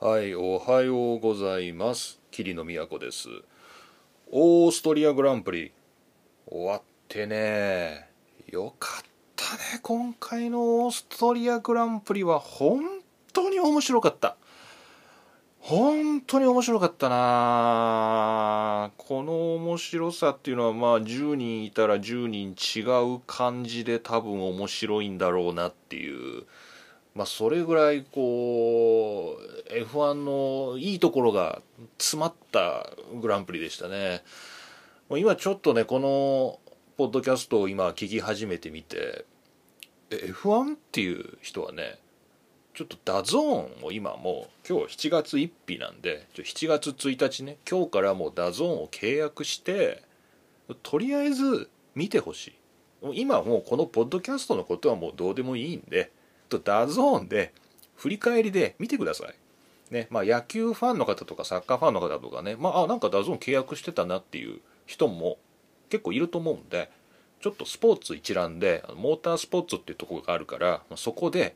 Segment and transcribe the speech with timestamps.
[0.00, 2.20] はい、おはようございます。
[2.32, 3.28] 桐野都です。
[4.30, 5.72] オーストリアグランプリ
[6.46, 8.10] 終わってね。
[8.50, 9.04] よかっ
[9.36, 9.60] たね。
[9.82, 12.82] 今回のオーストリアグランプリは本
[13.32, 14.36] 当に面白かった。
[15.60, 22.82] 本当に面白かったなこの面白さっていうのはまあ10人いたら10人違
[23.14, 26.44] う感じで多分面白いんだろうなっていう
[27.14, 29.38] まあそれぐらいこ
[29.70, 31.62] う F1 のいいところが
[31.98, 32.90] 詰まった
[33.20, 34.22] グランプリでしたね。
[35.10, 36.58] 今ちょっとねこの
[36.96, 39.26] ポッドキャストを今聞き始めてみて
[40.10, 41.98] F1 っていう人はね
[42.74, 50.02] ちょっと DAZN を今もう今日7月1日なんで7月1日ね今日からもう DAZN を契約して
[50.82, 52.54] とりあえず見てほしい。
[53.12, 56.10] 今もうこのポッドキャストのことはもうどうでもいいんで
[56.58, 57.52] と DAZN で
[57.96, 59.34] 振り返りで見てください。
[59.90, 65.38] ねまあ、野球ファンの方とかサッカーファンの方とかね、まあ、あなんか DAZN 契約してたなっていう人も
[65.90, 66.90] 結構いると思うんで
[67.40, 71.54] ちょっとスポーツ一覧でモータースポーツっていうところがあるからそこで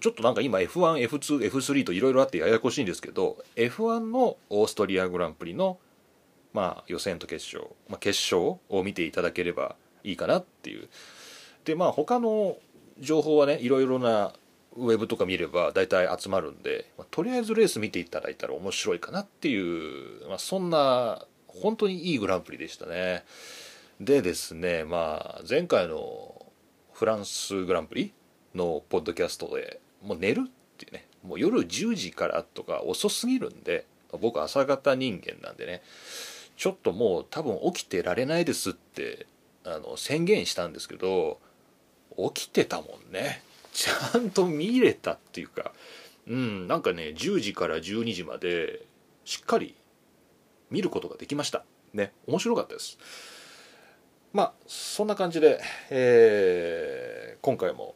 [0.00, 5.78] ちょっとなんか今 F1、F2、F3 といろいろあってややこしいんですけど F1 のオーストリアグランプリの、
[6.52, 10.88] まあ、予選と決勝、まあ、決勝を見ていただければいいかなっていう
[11.64, 12.56] でまあ他の
[12.98, 14.32] 情報はねいろいろな
[14.76, 23.24] ウェブとか見れば大体集まるんで、まあ、とりあえずレース見ていただいたら面白いかなっていう、まあ、そんな本当にいいグランプリでしたね。
[24.00, 26.46] でですねまあ前回の
[26.92, 28.12] フランスグランプリ
[28.54, 33.86] のポッドキャストでもう寝るってねもう夜10時からとか遅すぎるんで
[34.20, 35.82] 僕朝方人間なんでね
[36.56, 39.26] ちょっともう多分起きてられないですって
[39.64, 41.38] あの宣言したんですけど
[42.34, 43.42] 起きてたもんね。
[43.72, 45.72] ちゃんと見れたっていうか。
[46.26, 48.82] うんなんかね10時から12時まで
[49.24, 49.76] しっかり
[50.70, 51.64] 見ることができました。
[51.92, 52.98] ね面白かったです。
[54.32, 57.94] まあそんな感じで、えー今回も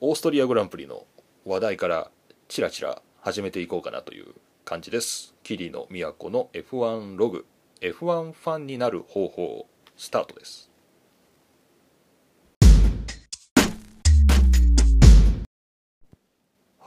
[0.00, 1.04] オーストリアグランプリの
[1.44, 2.10] 話題から
[2.46, 4.26] チラチラ始めていこうかなという
[4.64, 5.34] 感じです。
[5.42, 7.46] 桐野都の F1 ログ
[7.80, 9.66] F1 ファンになる方法
[9.96, 10.67] スタートです。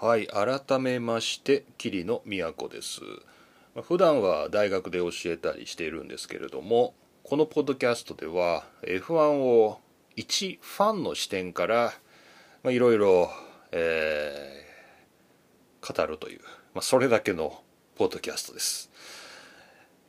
[0.03, 3.01] はい改めまして桐野都です。
[3.75, 9.79] ま普段は大学で教えたりしているんですけれどもこのポッドキャストでは F1 を
[10.15, 11.93] 一ファンの視点から
[12.65, 13.29] いろいろ
[15.81, 16.39] 語るという、
[16.73, 17.61] まあ、それだけの
[17.95, 18.89] ポッドキャストです。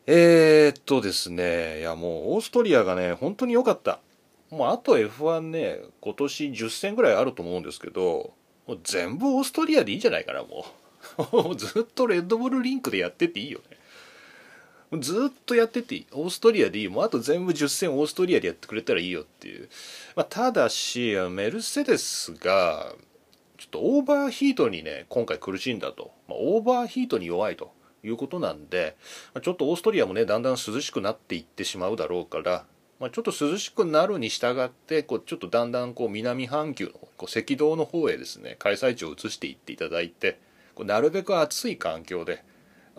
[0.06, 4.00] えー、っとですねいやもうオーストリアがね本当に良かった。
[4.48, 8.32] もうあと F1 ね今年10戦ぐらいあると思うんですけど
[8.66, 10.66] もう全部オーストリアでいいんじゃないかなも
[11.50, 11.56] う。
[11.56, 13.78] ずっとレッドブルリンクでやってていいよね。
[15.00, 16.06] ずっとやってていい。
[16.12, 16.88] オーストリアでいい。
[16.88, 19.68] もうあと全部10戦オーストリアでやってくれたらいいよっていう、
[20.14, 22.94] まあ、ただしメルセデスが
[23.58, 27.72] ちょっとオーバーヒートにね今回苦しいんだと、まあ、オーバーヒートに弱いと
[28.04, 28.96] いうことなんで、
[29.42, 32.64] ちょっとオーストリアもねだんだん涼しくなっていってしまうだろうから、
[33.02, 40.38] まあ、ちょっと涼しくなるに従ってこうちょっとだんだんこう南半球のこう赤道の方へですね開催地を移していっていただいて
[40.76, 42.44] こうなるべく暑い環境で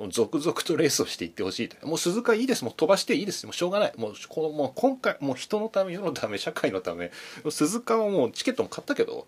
[0.09, 1.88] 続々とレースをしていってほしいと。
[1.88, 2.66] もう鈴鹿いいです。
[2.66, 3.46] もう飛ばしていいです。
[3.46, 3.94] もうしょうがない。
[3.96, 7.12] もうこのもう今回もう人のため世のため社会のため
[7.50, 9.25] 鈴鹿はもうチケットも買ったけど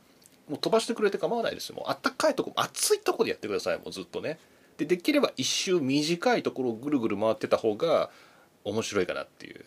[0.50, 1.76] もう飛ばしてくれて構わないですよ。
[1.76, 3.78] もうあったかいとこ暑いとこでやってください。
[3.78, 4.40] もうずっとね。
[4.78, 8.10] でできれば一周短いところをぐるぐる回ってた方が
[8.66, 9.64] 面白いかなっていう、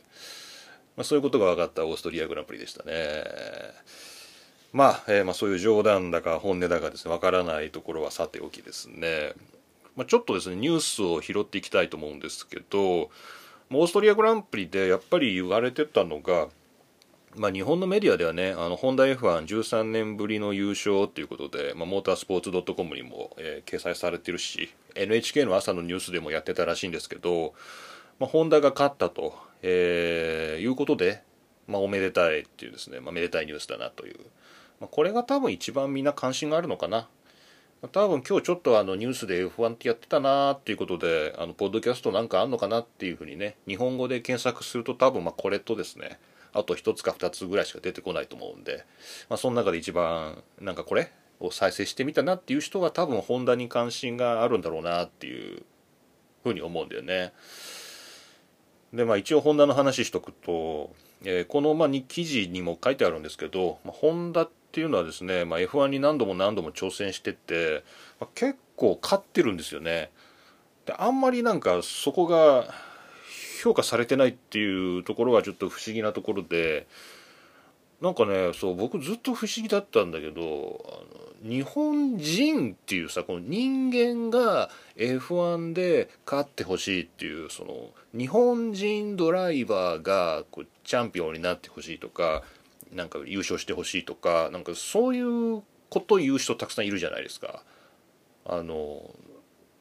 [0.98, 2.92] まあ、そういうことが分かったオーストリアグランプリでしたね。
[4.72, 9.32] まあ、えーまあそういう冗談だか本音だかですね分からないところはさておきですね、
[9.96, 16.48] まあ、ちょっとですねニュースを拾っていきたいと思うんですけどオーストリアグランプリでやっぱり言われてたのが
[17.36, 27.54] まあ、日本のメディアではね、あのホンダ F113 年ぶりの優勝ということで、まあ、モータースポーツ .com にも、えー掲載されてるし、NHK の朝のニュースでもやってたらしいんですけど、
[28.18, 31.22] まあ、ホンダが勝ったと、えーいうことで、
[31.66, 34.18] まあ、おめでたいっていうですね、まあ、めでたいニュースだなという、
[34.80, 37.08] まあ、これが多分一番みんな関心があるのかな。
[37.92, 46.18] 多分今日ちょっとあのニュースで F1 ってやってたなーっていうことであのポッドキャストなんかあんのかなっていうふうにね日本語で検索すると多分まあこれとですね
[46.52, 48.84] あと一つか二つぐらいしか出てこないと思うんで、
[49.28, 55.62] まあ、その中で一番なんかこれを再生してみたなっていう人が多分ホンダに関心があるんだろうなっていう
[56.42, 57.32] ふうに思うんだよね。
[58.92, 60.90] でまあ一応ホンダの話しとくと、
[61.24, 67.84] えーこのまあに記事にも書いてあるんですけど、まあ、ホンダっていうのはですね、まあ、F1 に何度も何度も挑戦してて、
[68.20, 70.10] まあ結構勝ってるんですよね。
[70.86, 72.72] であんまりなんかそこが
[73.62, 76.86] 評価されてないっていうところがちょっと不思議なところで
[78.00, 81.04] なんかねそう僕ずっと不思議だったんだけど
[81.42, 87.74] 日本人っていうさこの人間が F1 で勝ってほしいっていうその
[88.16, 92.42] 日本人ドライバーがこうチャンピオンになってほしいとか
[92.92, 97.62] なんか優勝してほしいとかなんかそういうことを言う人たくさんいるじゃないですか。
[98.44, 99.02] あの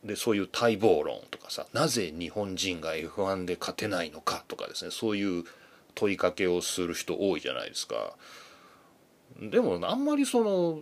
[0.04, 5.44] でそういう待望論とかさなぜ日本人が F1 で勝てないのかとかですねそういう
[5.96, 8.14] 問いかけをする人多いじゃないですか
[9.42, 10.82] でもあんまりその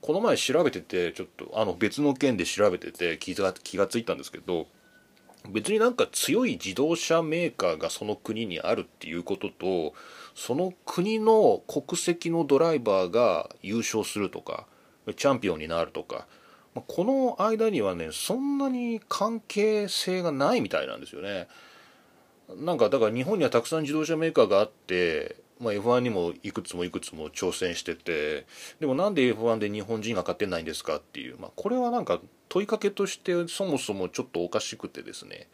[0.00, 4.66] この前調べててちょっとあの別の件で調べてて気が気がついたんですけど
[5.50, 9.94] 別になんか強い自動車メーカーがその国にあるっていうことと
[10.34, 14.66] その国の国籍のドライバーが優勝するとか
[15.16, 16.26] チャンピオンになるとか
[16.86, 21.48] この間にはねそんなに関係性がないみたいなんですよね。
[22.56, 28.46] なんかだから日本にはたくさん自動車メーカーがあって、まあ、F1 にもいくつもいくつも挑戦してて
[28.80, 35.48] でもなんで F1 で日本人が勝てないんですかっていう、まあ、これはなんか問いかけとしてそもそもちょっとおかしくてですね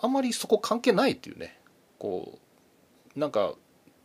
[0.00, 1.58] あんまりそこ関係ないっていうね
[1.98, 2.38] こ
[3.16, 3.54] うなんか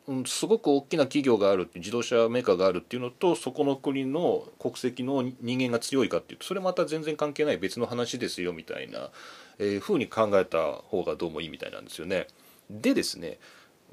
[0.05, 9.11] うんすごく大きな企業がある自動車メーカーがあるっていうのとそこの国の国籍の人間が強いかっていうとそれまた全然関係ない別の話ですよみたいな、
[9.59, 12.27] えー風に考えた方がどうもいいみたいなんですよね。
[12.69, 13.39] でですね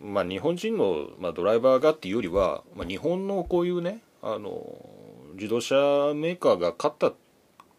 [0.01, 4.61] まあ、日本人の、まあ、ドライバーがっていうよりは、まあ、日本のこういうねあの
[5.35, 5.75] 自動車
[6.15, 7.13] メーカーが勝った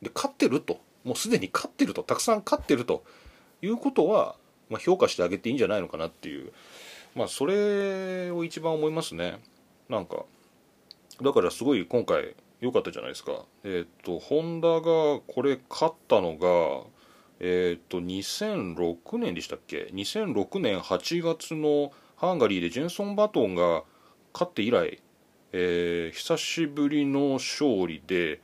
[0.01, 0.79] で勝ってると。
[1.03, 2.03] もうすでに勝ってると。
[2.03, 3.03] たくさん勝ってると。
[3.61, 4.35] いうことは、
[4.69, 6.51] まあ、評価してあげていいんじゃないのかなっていう。
[7.15, 9.39] まあそれを一番思いますね。
[9.89, 10.23] なんか
[11.21, 13.45] だからすごい今回良かったじゃないですか。
[13.63, 16.87] えっ、とホンダがこれ勝ったのが
[17.39, 21.91] えっ、と2006年でしたっけ？2006年8月の
[22.21, 23.83] ハンガリーでジェンソン・バトンが
[24.31, 25.01] 勝って以来、
[25.53, 28.41] えー久しぶりの勝利で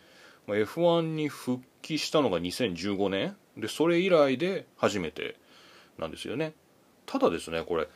[0.48, 5.36] まあ F1 に復帰したのが2015年でそれ以来で初めて
[6.00, 6.56] なんですよね。
[7.06, 7.88] ただですねこれ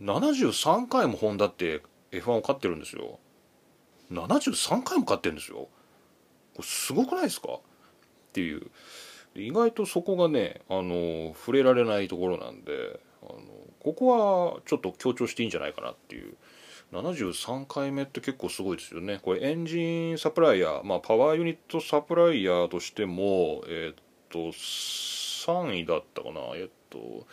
[0.00, 1.82] 73回もホンダって
[2.12, 3.18] F1 を勝ってるんですよ。
[4.12, 5.66] 73回も勝ってるんですよ。
[6.54, 7.54] これすごくないですか？
[7.54, 7.60] っ
[8.34, 8.70] ていう。
[9.34, 13.40] 意外とそこがねあの触れられないところなんであの
[13.88, 16.34] ここはちょっと強調していいんじゃないかなっていう。
[16.92, 19.18] 73回目って結構すごいですよね。
[19.22, 23.94] これエンジンサプライヤー、まあ、パワーユニットサプライヤーとしてもえーっ
[24.28, 26.40] と3位だったかな。
[26.56, 27.26] えっと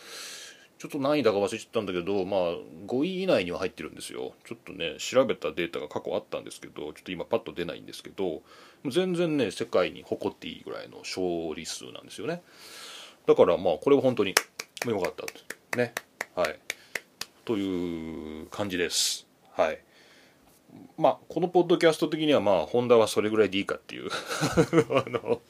[0.77, 2.39] ちょっと何位だか忘れちゃったんだけどまあ
[2.87, 4.33] 5位以内には入ってるんですよ。
[4.45, 8.43] ちょっとね調べたデータが過去あったんですけどちょっと今パッと出ないんですけど
[8.89, 12.41] 全然ね世界に誇っていいぐらいの勝利数なんですよね。
[13.25, 14.35] だからまあこれは本当に
[14.85, 15.93] 良かったね。
[16.35, 16.59] はい。
[17.45, 19.25] という感じです。
[19.53, 19.79] はい。
[20.97, 24.09] まあこのポッドキャスト的にはまあホンダはそれぐらいでいいかっていう。
[24.91, 25.41] あの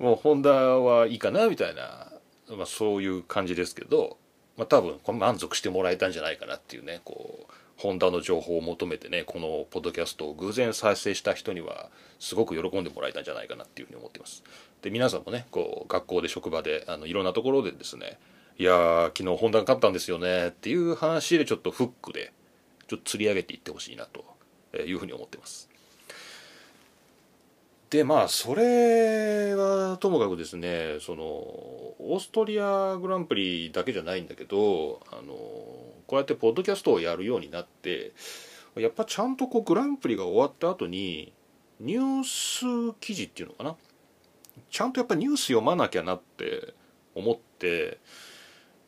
[0.00, 2.12] もうホンダはいいかなみたいな、
[2.50, 4.18] まあ、そういう感じですけど、
[4.56, 14.42] まあ、多分満足してもらえたんじゃないかなっていうねこうホンダの情報を求めてねこのポッドキャストを偶然再生した人にはすごく喜んでもらえたんじゃないかなっていうふうに思っています。
[14.82, 18.18] で皆さんもねこう学校で職場であのいろんなところでですね
[18.58, 20.48] いやー昨日ホンダが勝ったんですよね。
[20.48, 22.32] っていう話でちょっとフックで
[22.88, 24.24] ちょっと釣り上げていってほしいなと
[24.76, 25.70] いうふうに思ってます。
[27.90, 38.12] でまあそれはともかくですねそのオーストリアグランプリだけじゃないんだけどあのこうやってポッドキャストをやるようになって
[38.74, 41.32] やっぱちゃんとこうグランプリが終わった後に
[41.80, 43.76] ニュース記事っていうのかな？
[44.68, 46.74] ちゃんとやっぱニュース読まなきゃなって
[47.14, 47.98] 思って、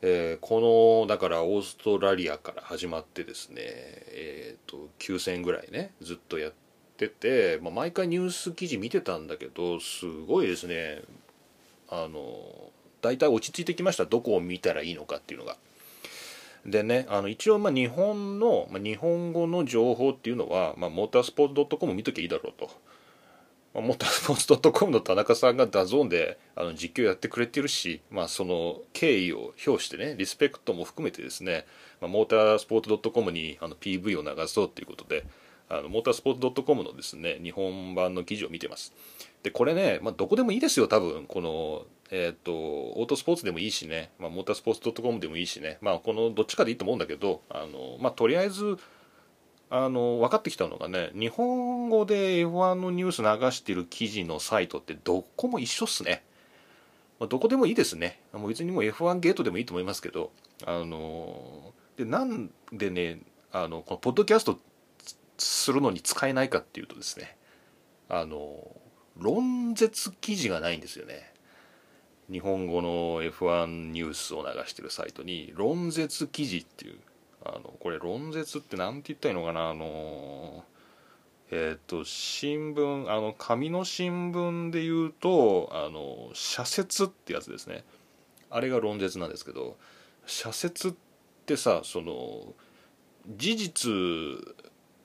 [0.01, 6.53] えーこのだからオーストラリアから始まってですねえっ、と9戦ぐらいねずっとやっ
[6.97, 11.01] てて、まあ、毎回ニュース記事見てたんだけどすごいですね
[11.89, 15.57] あの大体落ち着いてきましたどこを見たらいいのかっていうのが。
[16.65, 22.69] でねあの一応まあ日本の、まあ、日本語の情報っていうのは、まあ、モータースポーツ .com 見ときゃいいだろうと。
[23.73, 31.65] まあモータースポーツ .com の田中さんが DAZN であの実況やってくれてるし、まあ、その敬意を表してねリスペクトも含めてですね、
[32.01, 35.25] まあ、モータースポーツ .com にあの PV を流そうということで
[35.69, 38.93] あのモータースポーツ .com のですね日本版の記事を見てます。
[39.43, 41.25] でこれね、まあ、どこでもいいですよ多分。
[41.25, 48.77] このえっ、とオートスポーツでもいいしね、まあ、モータースポーツ .com でもいいしね、まあ、このどっちかでいいと思うんだけどあの、まあ、とりあえず
[49.73, 56.23] あの分かってきたのがね日本語で F1 のニュース流してる記事のサイトってどこも一緒っすね、
[57.21, 58.19] まあ、どこでもいいですね。
[58.33, 60.31] もう別にもう F1 ゲートでもいいと思いますけど
[60.65, 63.21] あのでなんでね
[63.53, 64.59] あのこのポッドキャスト
[65.37, 67.37] するのに使えないかっていうとですね
[68.09, 68.75] あの
[69.17, 71.31] 論説記事がないんですよね。
[72.29, 76.99] 日本語の F1 ニュースを流してるサイトに論説記事っていう
[77.43, 79.69] あのこれ論説って何て言ったらいいのかな？
[79.69, 80.63] あの
[81.49, 87.83] えっ、ー、と新聞あの紙の新聞で言うとあの社説ってやつですね。
[88.49, 89.77] あれが論説なんですけど
[90.25, 90.93] 社説っ
[91.45, 92.53] てさその
[93.37, 93.91] 事実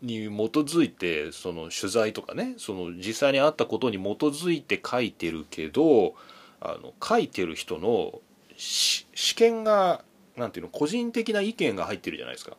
[0.02, 6.14] に基づいてその取材とかねその実際にあったことに基づいて書いてるけど
[6.60, 8.20] あの書いてる人の
[8.56, 10.02] 試験が
[10.36, 12.56] なんていうの個人的な意見が入ってるじゃないですか。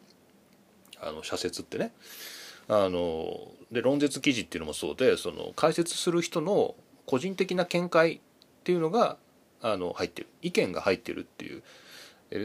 [0.99, 1.91] あの社説ってね。
[2.69, 8.19] あので論説記事っていうのもそうでその解説する人の個人的な見解っ
[8.63, 9.17] ていうのが
[9.61, 10.27] あの入ってる。
[10.41, 11.63] 意見が入ってるっていう。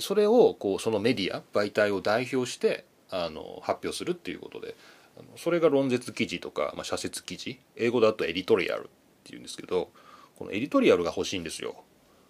[0.00, 4.76] それをこうそのメディア媒体を代表してあの発表するっていうことで
[5.36, 8.88] それが論説記事とか、まあ、社説記事英語だとエディトリアルっ
[9.24, 9.90] ていうんですけど
[10.36, 11.84] このエディトリアルが欲しいんですよ。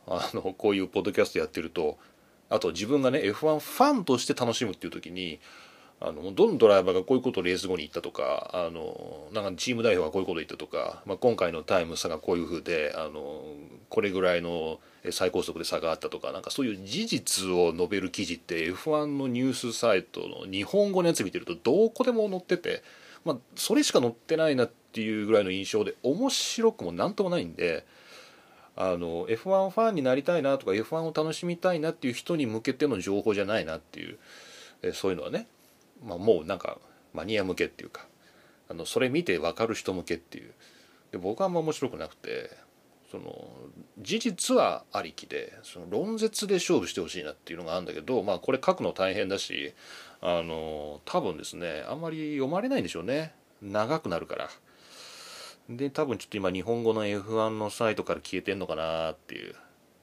[0.06, 1.96] あのこういうポッドキャストやってると
[2.52, 5.40] あと自分がね F1 ファンとして楽しむっていう時に
[6.00, 13.44] あのどのドライバーがこういうことをレース後に言ったとかあのなんかチーム代表がこういうこと言ったとか、まあ、今回のタイム差がこういうふうであの
[13.88, 14.80] これぐらいの
[15.10, 22.82] 最高速で差があったとかなんかそういう事実を述べる記事って F1 のニュースサイトの日本語のやつ見てるとどこでも載ってて、
[23.24, 27.86] まあ、それしか載ってないなっていうぐらいの印象で面白くも何ともないんで。
[28.74, 34.18] あの F1 ファンになりたいなとか F1 を楽しみたいなっていう人に向けての情報じゃないなっていう、
[34.82, 35.46] えそういうのはね、
[36.04, 36.78] まあ、もうなんか
[37.12, 38.06] マニア向けっていうか
[38.68, 40.52] あのそれ見て分かる人向けっていう
[41.12, 42.50] で僕はあんま面白くなくて
[43.10, 43.50] その
[43.98, 49.74] 事実はありきでその論説で勝負してほしいなっていうのがあるんだけど、まあ、これ書くの大変だし
[50.22, 54.48] あの多分ですねあんまり読まれないんでしょうね長くなるから。
[55.68, 59.54] で多分ちょっと今日本語の F1 のサイトから消えてんのかなっていう。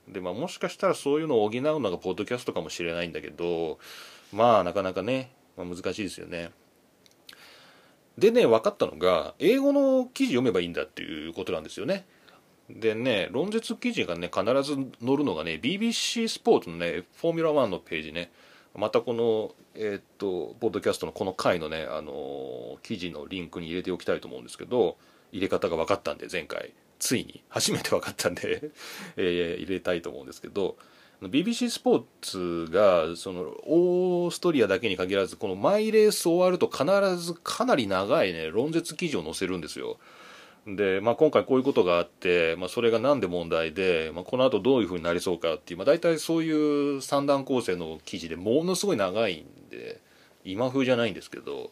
[0.07, 3.77] でまあもしかしたらそういうのを補うのがポッドキャストかもしれないんだけど
[4.33, 6.51] まあなかなかね、まあ、難しいですよね。
[8.17, 12.05] でね分かったのが英語の記事読めばいいんだっていうことなんですよね。
[12.69, 14.75] でね論説記事がね必ず
[15.05, 18.31] 載るのがね BBC スポーツのねフォーミュラ1のページね。
[18.75, 24.97] またこのえー、っとポッドキャストのこの回のねあの記事のリンクに入れておきたいと思うんですけど
[25.31, 28.71] 入れ方が分かったんで前回ついに初めて分かったんで
[29.17, 30.77] えー、入れたいと思うんですけど
[31.21, 36.85] BBC スポーツがそのオーストリアだけに限らずこのマイレース終わると必
[37.17, 39.97] ずかなり長いね論説記事を載せるんですよ。
[40.65, 50.01] で、まあ、今回こういうことがあって、まあ、それが何で問題で、まあ、この後どういうふうになりそうかっていう、まあ、大体そういう三段構成の記事でものすごい長いんで
[50.43, 51.71] 今風じゃないんですけど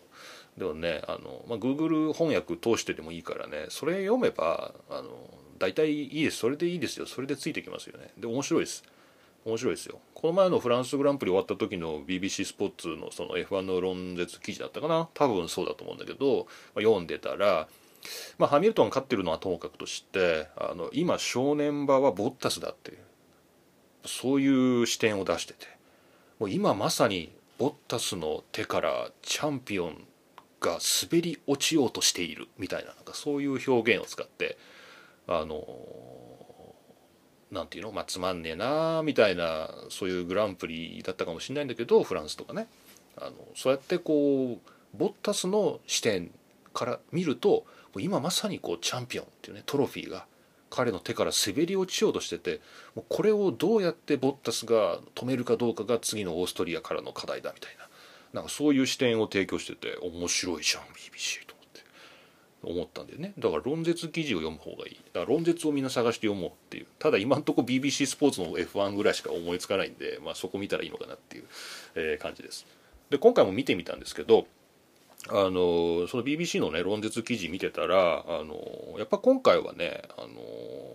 [0.57, 5.09] でもねあの、まあ、Google 翻訳通してでもいいからねそれ読めばあの
[5.59, 6.37] 大体いいです。
[6.37, 7.05] それでいいですよ。
[7.05, 8.11] それでついてきますよね。
[8.17, 8.83] で面白いです。
[9.45, 9.99] 面白いですよ。
[10.13, 15.09] この前のフランスグランプリ終わった時の BBC スポーツのその F1 の論説記事だったかな。
[15.13, 17.67] 多分そうだと思うんだけど、まあ、読んでたら、
[18.37, 22.97] まあ、ハミルトン勝ってるのはともかくとしてあの今正念場はボッタスだっていう
[24.05, 25.65] そういう視点を出してて
[26.39, 30.06] もう今まさにボッタスの手からチャンピオン
[30.67, 30.79] が
[31.11, 34.57] 滑り落ちようとしているみたいななんかそういう表現を使って
[35.27, 35.65] あの
[37.51, 37.91] なんていうの？
[37.93, 42.67] まあつまんねえなみたいなそういうグランプリだったかもしれないんだけどフランスとかね。
[43.15, 46.31] あのそうやってこうボッタスの視点
[46.73, 47.65] から見ると
[47.97, 50.25] 今まさにこうチャンピオンっていうねトロフィーが
[50.69, 52.59] 彼の手から滑り落ちようとしてて
[52.93, 57.86] もうこれをどうやってボッタスが止めるかどうかが次のオーストリアからの課題だみたいな。
[58.33, 61.81] なんかそういう視点を提供してて面白いじゃん BBC と思って。
[62.63, 63.33] 思ったんでね。
[63.37, 64.99] だから論説記事を読む方がいい。
[65.13, 66.87] だから論説をみんな探して読もうっていう。
[66.99, 71.45] ただ今んとこ BBC スポーツの F1 ぐらいしか思いつかないんで、まあ、そこ見たらいいのかなっていう、
[71.95, 72.65] えー、感じです。
[73.09, 74.47] で今回も見てみたんですけど
[75.29, 80.27] あのその BBC のね論説記事見てたらあのやっぱ今回はねあの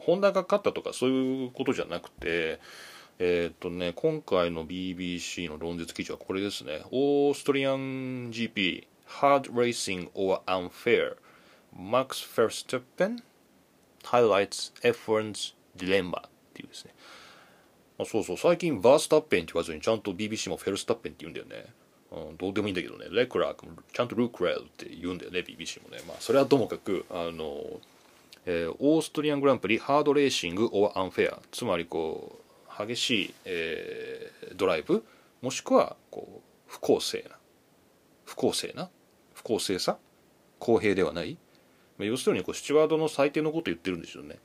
[0.00, 2.60] ホンダが勝ったとかそういうことじゃなくて
[3.24, 6.82] えっ、とね、今回の BBC の論説記事はこれですね。
[6.90, 8.84] オーストリアン GP
[9.20, 11.14] Hard Racing or Unfair
[11.72, 13.22] Max Verstappen
[14.02, 16.94] Highlights F1's Dilemma っていうですね。
[18.00, 21.72] あそうそう、最近バースタッペンって言わずにちゃんと BBC もフェルスタッペンって言うんだよね。
[22.10, 27.80] うん、どうでもいいんだけどねレクラークもちゃんとルークレルって言うんだよね BBC もねまあそれはともかくあの、
[28.44, 32.41] えーオーストリアングランプリハードレーシング or アンフェアつまりこう
[32.86, 35.04] 激しい、えードライブ
[35.40, 37.36] もしくはこう不公正な
[38.24, 38.88] 不公正な
[39.34, 39.96] 不公正さ
[40.58, 41.36] 公平ではない。
[41.98, 44.38] まあ要するにこうスチュワードの最低のこと言ってるんですよね。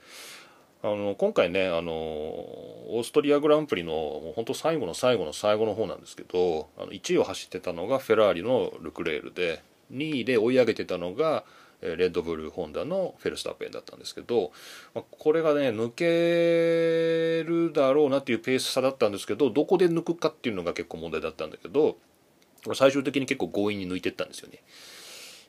[0.83, 11.43] あの今回ねあのオーストリアグランプリのもう本当最後の最後の最後の方なんですけどあの1位を走ってたのがフェラーリのルクレールで2位で追い上げてたのが
[11.81, 14.51] レッドブルホンダのフェルスタッペンだったんですけど、
[14.95, 21.97] まあこれがね抜けるだろうなっていうペース差だったんですけどどこで抜くかっていうのが結構問題だったんだけど
[22.73, 24.63] 最終的に結構強引に抜いてったんですよね。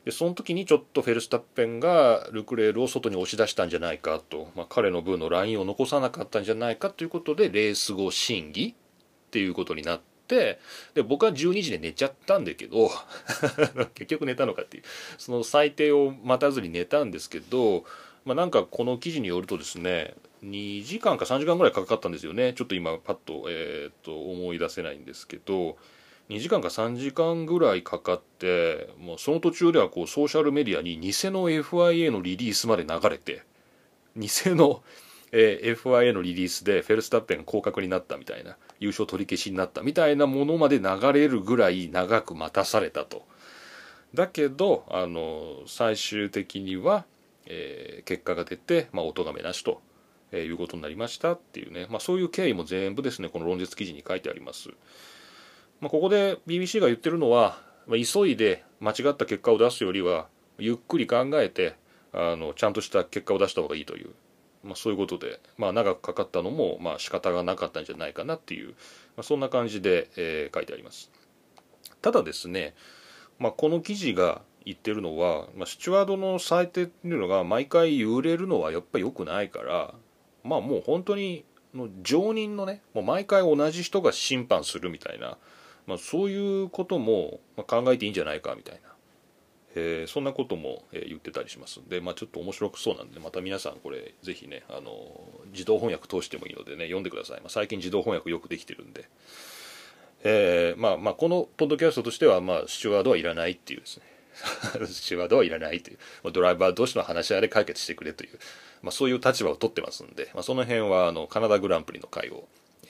[0.04, 8.74] でその時にちょっとフェルスタッペンがルクレールを外に押し出したんじゃないかと、まあ、彼の分のラインを残さなかったんじゃないかということでレース後審議っ
[9.30, 10.60] ていうことになって
[10.94, 12.90] で僕は12時で寝ちゃったんだけど
[13.94, 14.84] 結局寝たのかっていう。
[15.18, 17.84] その最低を待たずに寝たんですけど、
[18.24, 22.52] まあ、なんかこの記事によるとですね2時間か3時間ぐらいかかったんですよね。
[22.52, 25.76] ちょっと今パッと,、えー、と思い出せないんですけど
[26.28, 33.42] 2時間か3時間ぐらいかかってもうその途中ではこうソーシャルメディアに偽の FIA のリリースまで流れて
[34.16, 34.82] 偽の、
[35.32, 43.26] えー FIA のリリースでフェルスタッペン降格になったみたいな優勝取り消しになったみたいなものまで流れるぐらい長く待たされたと。
[44.14, 47.04] だけどあの最終的には、
[47.46, 49.82] えー結果が出て、まあ、お咎めなしと、
[50.32, 54.70] えーいうことになりましたっていうね、まあ、そういう経緯も全部ですねこの論説記事に書いてあります。
[55.80, 60.26] まあ、ここで BBC が言ってるのは、まあ、急いで間違った結果を出すよりは
[60.58, 61.76] ゆっくり考えて
[62.12, 64.10] あのちゃんとした結果を出した方がいいという、
[64.64, 68.74] まあ、そういうことで、まあ、長くかかったのも、まあ仕方がなかったんじゃないかなっていう、ま
[69.18, 71.10] あ、そんな感じで、えー書いてあります。
[72.02, 72.74] ただですね、
[73.38, 79.94] まあ、この記事が言ってるのは、まあ、スチュワードの最低っていうのが毎回揺れるのはやっぱり良くないから
[80.44, 85.38] まあもう本当にの常任のねもう毎回同じ人が審判するみたいな、
[85.86, 88.90] まあ、そういうこともま考えていいんじゃないかみたいな、
[89.74, 94.94] えーそんなこともえー言ってたりしますんで、まあ、ちょっと面白くそうなんでまた皆さんこれぜひねあの
[95.52, 99.08] 自動翻訳通してもいいのでね読んでください、まあ、最近自動翻訳よくできてるんで、
[100.24, 104.04] えーまあまあこのポッドキャストとしては、まあ、スチュワードはいらないっていうですね。
[104.86, 105.98] スチュワードはいらないという。
[106.22, 108.38] まあドライバー同士の話し合いで解決してくれという、
[108.82, 112.46] まあ、そういう立場を取ってますんで、まあ、その辺はあのカナダグランプリの回を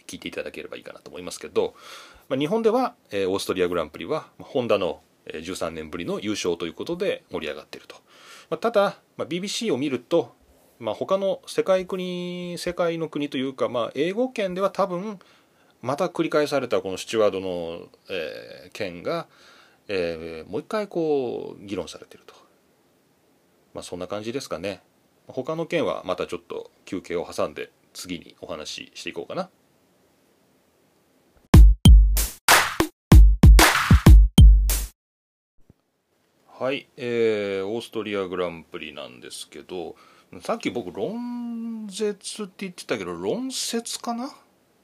[0.06, 1.74] 聞いていただければいいかなと思いますけど、
[2.28, 5.00] まあ、日本では、えーオーストリアグランプリはまあホンダの
[5.34, 7.96] 13年ぶりの優勝ということで盛り上がっていると、
[8.50, 10.34] まあ、ただ、まあ、BBC を見ると、
[10.78, 15.18] まあ、他の世界国世界の国というか、まあ、英語圏では多分
[15.80, 19.26] また繰り返されたこのスチュワードの、えー件が、
[19.88, 22.34] えーもう一回こう議論されていると、
[23.74, 24.82] まあ、そんな感じですかね。
[25.26, 29.50] 他の件はまたちょっと休憩を挟んで次にお話ししていこうかな。
[36.60, 39.94] はい、えーオーストリアグランプリなんですけど
[40.40, 44.28] さっき僕論説って言ってたけど論説かな？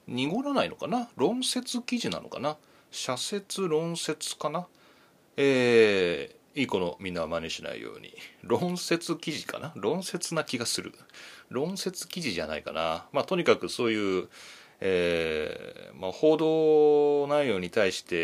[0.07, 1.09] 濁らないのかな？
[1.17, 2.55] 論説記事なのかな？
[2.91, 4.67] 社説論説かな？
[5.35, 8.13] えーいい子のみんなは真似しないように。
[8.41, 9.73] 論説記事かな？
[9.75, 10.93] 論説な気がする。
[11.49, 13.05] 論説記事じゃないかな。
[13.11, 14.29] まあとにかくそういう、
[14.87, 18.15] えーまあ、報道内容に対して、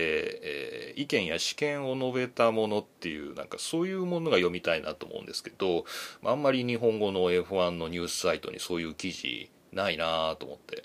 [0.44, 5.86] えー意見や試験を述べたものっていうなんかそういうものが読みたいなと思うんですけど
[6.24, 10.84] あんまり日本語の F1 のニュースサイトにそういう記事ないなと思って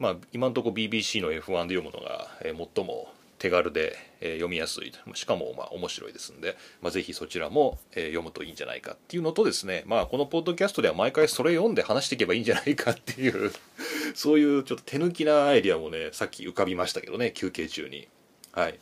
[0.00, 3.08] まあ、今のとこ BBC の F1 で読むのが、えー最も
[3.38, 13.52] 手軽で、え読みやすいしかもまあ面白いですんで、まあ、ぜひそちらも、え読むといいんじゃないかっていうのとですね、まあ、このポッドキャストでは毎回それ読んで話していけばいいんじゃないかっていう
[14.14, 18.08] そういうちょっと手抜きなアイディアもねさっき浮かびましたけどね休憩中に。
[18.52, 18.78] はい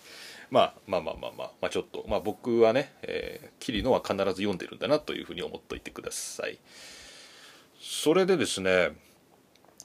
[0.48, 6.58] まあ、まあまあまあまあ、まあ、ちょっと、まあ、僕はね、えー、キリノは必ず読んでるんだなというふうに思っておいてください。
[7.80, 8.92] それでですね、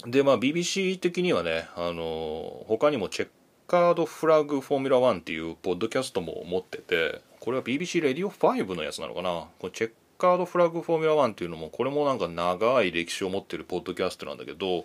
[0.06, 3.30] でまあ BBC 的にはねあの他にもチェッ
[3.72, 9.48] カードフラグフォーミュラ1っていうポッドキャストも持っててこれは BBC レディオ5のやつなのかな？
[9.60, 14.84] これチェッカードフラグフォーミュラ1っていうのもこれもなんか長い歴史を持ってるポッドキャストなんだけど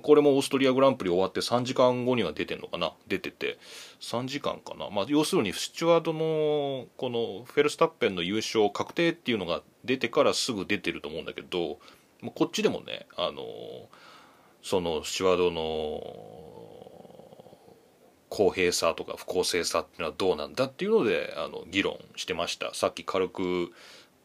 [0.00, 2.94] これもオーストリアグランプリ終わって3時間後には出てんのかな？
[3.06, 3.58] 出てて
[4.00, 4.88] 3時間かな？
[4.88, 11.76] まあ要するにスチュワードのこのフェルスタッペンの優勝確定っていうのが出てからすぐ出てると思うんだけど
[12.34, 13.42] こっちでもねあの
[14.62, 16.51] そのスチュワードの
[18.32, 22.72] 公平さとか不公正さっていうのはどうなんだっていうのであの議論してました。
[22.72, 23.70] さっき軽く、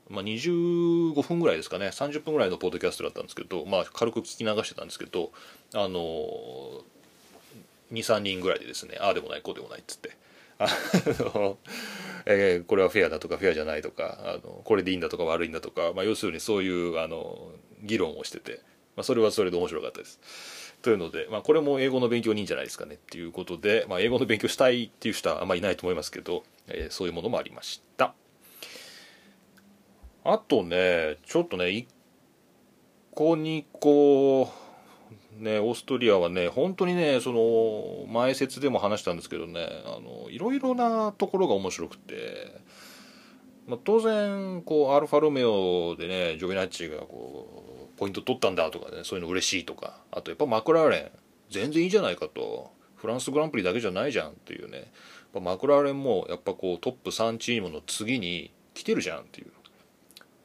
[0.10, 1.88] まあ、25分ぐらいですかね。
[1.88, 5.34] 30分ぐらいのポッドキャストだったんですけど、まあ、軽く聞き流してたんですけど
[5.74, 6.00] あの
[7.92, 10.16] 23人ぐらいでですねああでもないこうでもないっつって。
[10.60, 10.68] あ
[11.36, 11.58] の、
[12.26, 17.52] えー、これはフェアだとかフェアじゃないとかあのこれでいいんだとか悪いんだとか、まあ、要するにそういうあの
[17.84, 18.62] 議論をしてて、
[18.96, 20.20] まあ、それはそれで面白かったです。
[20.88, 28.14] というので、まあ、これも英語の勉強にいいんじゃないですかねっていうことで、まあ、英語の勉強したいっていう人はあんまりいないと思いますけど、えー、そういうものもありました。
[30.24, 31.88] あとねちょっとね1
[33.14, 34.50] 個2個
[35.38, 42.62] ねオーストリアはね本当にねその前説でも話したんですけどねあのいろいろなところが面白くて、
[43.68, 47.67] まあ、当然こうアルファロメオでねジョビナッチがこう
[47.98, 50.02] ポイント取ったんだとかねそういうの嬉しいとか。
[50.12, 51.12] あとやっぱマクラーレン
[51.50, 52.72] 全然いいじゃないかと。
[52.96, 54.92] フランスグランプリだけじゃないじゃんっていうね。
[55.40, 59.52] マクラーレンもやっぱこうトップ3チームの次に来てるじゃんっていう。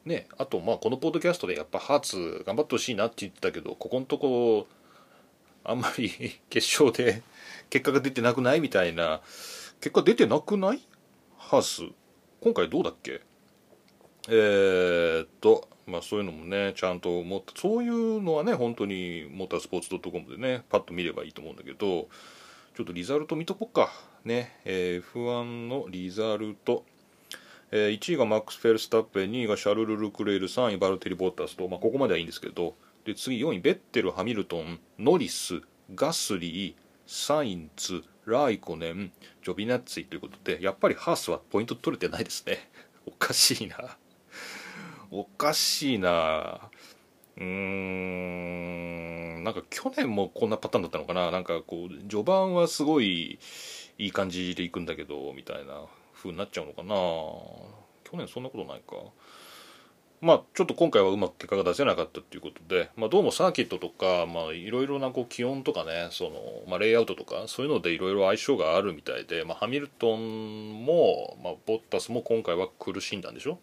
[0.05, 4.67] ねあとまあこのポッドキャストでやっぱハーツ頑張ってほしいなって言ってたけどここのとこ
[5.63, 6.09] あんまり
[6.49, 7.23] 決勝で
[7.69, 9.21] 結果が出てなくないみたいな
[9.79, 10.81] 結果出てなくない？
[11.37, 11.83] ハース
[12.41, 13.21] 今回どうだっけ？
[14.27, 22.07] えー、っとまあ、そういうのもねちゃんともっとそういうのはね本当にモータースポーツ .com でねパッと見ればいいと思うんだけど
[22.75, 23.91] ちょっとリザルト見とこっか。
[24.25, 26.85] ね、えー、F1 のリザルト、
[27.71, 32.75] えー、1位がマックス・フェルスタッペン2位がシャルル・ルクレール3位バルテリ・ボッタスと、まあ、ここまではいいんですけど。
[33.05, 35.61] で次4位ベッテル・ハミルトンノリス
[35.93, 39.11] ガスリーサインツライコネン
[39.43, 42.69] ジョビナッツィということでやっぱりハースはポイント取れてないですね。
[43.05, 43.97] おかしいな。
[45.15, 46.59] おかしいな。
[47.37, 49.43] うーん。
[49.43, 51.29] なんか去年もこんなパターンだったのかな。
[51.29, 53.37] なんかこう序盤はすごい
[53.99, 56.95] いい感じでいくんだけどみたいな風になっちゃうのかな。
[58.09, 58.95] 去年そんなことないか。
[60.19, 66.31] まあちょっと今回はうまく結果が出せなかったっていうことで、まあ、どうもサーキットとかいろいろなこう気温とかねその、
[66.67, 73.59] まあ、レイアウトとかそういうのでいろいろ相性があるみたいで、まあ、ハミルトンも、まあ、ボッタスも今回は苦しんだんでしょ？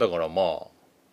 [0.00, 0.66] だからまあ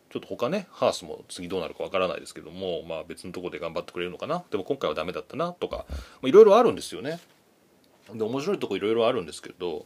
[0.09, 4.43] ちょっと他ねハースも次どうなるかわからないですけども、まあ、別のところで頑張ってくれるのかな。
[4.49, 5.85] でも今回はダメだったなとか
[6.23, 7.19] いろいろあるんですよね。
[8.13, 9.85] で面白いとこいろいろあるんですけど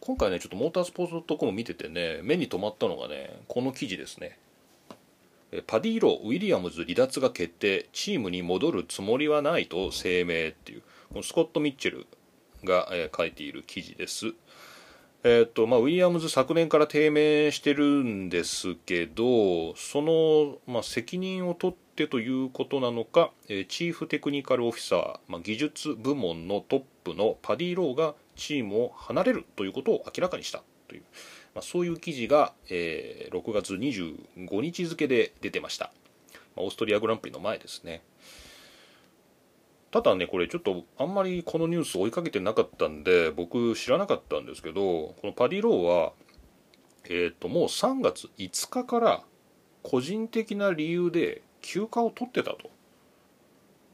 [0.00, 4.38] 今回ねちょっとモータースポーツとこも見ててね目に留まったのがねこの記事ですね。
[5.66, 12.06] パディーロウィリアムズ離脱が決定チームに戻るつもりはないと声明っていうこのスコット・ミッチェル
[12.64, 14.34] が、書いている記事です。
[15.24, 31.02] えーとまあ、ウィリアムズ昨年から低迷してるんですけどその、まあ、責任を取ってということなのか、えー、チーフテクニカルオフィサー、まあ、技術部門のトップのパディ・ローがチームを離れるということを明らかにしたという、
[31.54, 35.90] まあ、そういう記事が、えー、6月25日付で出てました、
[36.54, 38.02] まあ、オーストリアグランプリの前ですね。
[39.90, 46.12] ただねこれちょっとあんまりこのニュース追いかけてなかったんで僕知らなかったんですけどこのパディローは
[47.04, 49.22] えっ、ー、ともう3月5日から
[49.82, 52.70] 個人的な理由で休暇を取ってたと。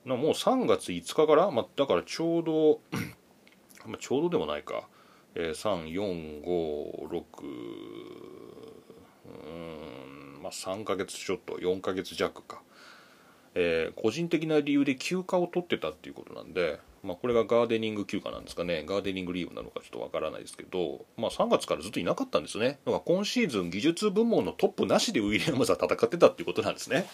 [0.05, 2.81] もう3月5日から、まあ、だからちょうど
[3.87, 4.88] まあちょうどでもないか、
[5.37, 7.24] えー、3456
[9.26, 12.62] うんまあ3ヶ月ちょっと4ヶ月弱か。
[13.54, 18.84] えー、個人的な理由で休暇を取ってたっていうことなんで、まあ、これがガーデニング休暇なんですかね。
[18.86, 22.78] ガーデニングリーブなのかちょっとわからないですけど、まあ、3月からずっといなかったんですね。
[22.86, 27.06] だから今シーズン技術部門のトップなしでウィリアムズは戦ってたっていうことなんですね。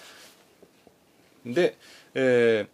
[1.46, 1.76] で、
[2.14, 2.66] え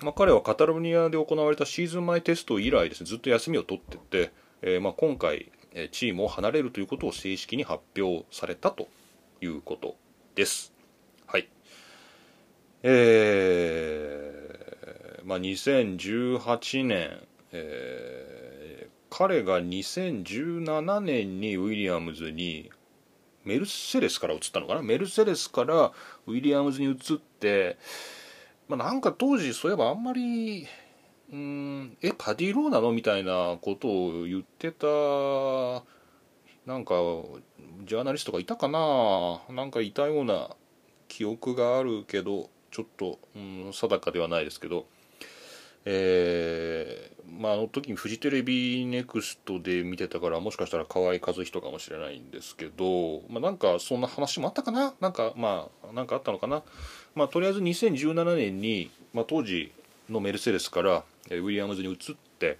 [0.00, 5.50] ーまあ、彼はカタロニアで行われたシーズン前テスト以来ですねずっと休みを取ってて、えーまあ、今回
[5.90, 8.88] チームを離れるということを正式に発表されたと
[9.40, 9.96] いうこと
[10.34, 10.71] です。
[12.84, 17.20] えー、まあ、2018年、
[17.52, 22.72] えー、彼が2017年にウィリアムズに
[23.44, 24.82] メルセデスから移ったのかな？
[24.82, 25.92] メルセデスから
[26.26, 27.76] ウィリアムズに移って、
[28.68, 30.66] まあ、なんか当時そういえばあんまり
[31.32, 32.90] うんえパディローなの？
[32.90, 34.86] みたいなことを言ってた
[36.66, 36.94] なんか
[37.84, 39.40] ジャーナリストがいたかな？
[39.54, 40.50] なんかいたような
[41.06, 42.50] 記憶があるけど。
[42.72, 44.86] ちょっと、うん、定かではないですけど、
[45.84, 54.94] えー、まあ、あの時にフジテレビネクストで見てたからもしかしたら河合和人かもしれないんですけど、まあ、なんかそんな話もあったかな？
[55.00, 56.62] なんかまあなんかあったのかな、
[57.14, 59.72] まあ、とりあえず2017年に、まあ、当時
[60.08, 62.58] のメルセデスからウィリアムズに移って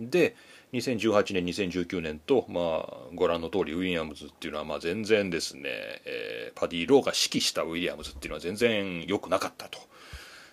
[0.00, 0.36] で
[0.76, 9.78] 2018年2019年と、まあ、ご覧の通りウィリアムズっていうのは、まあ、全然ですね、えー、パディ・ローが指揮したウィリアムズっていうのは全然良くなかったと、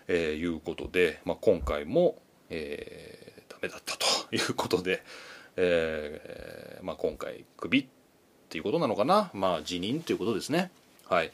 [0.07, 2.15] えー、いうことで、まあ、今回も、
[2.49, 4.05] えー、ダメだったと
[4.35, 5.03] いうことで、
[5.57, 7.85] えーまあ、今回クビっ
[8.49, 10.71] ていうことなのかな、まあ、辞任ということですね。
[11.07, 11.31] はい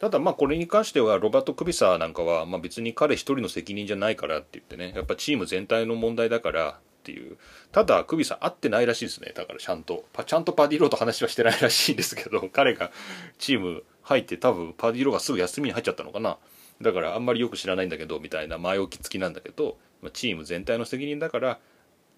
[0.00, 7.36] ただまあこれに関してはロバート・クビサーなんかはまあ別に彼一人の責任じゃないからって言ってねやっぱチーム全体の問題だからっていう。
[7.70, 9.32] ただクビさん会ってないらしいですね。
[9.34, 10.06] だからちゃんと。
[10.24, 12.90] ちゃんとパディローと話はしてないらしいんですけど 彼が
[13.38, 16.38] チーム入って多分パディローがすぐ休みに入っちゃったのかな。
[16.80, 19.76] だからあんまりよく知らないんだけどみたいな前置き付きなんだけど
[20.12, 21.58] チーム全体の責任だからっ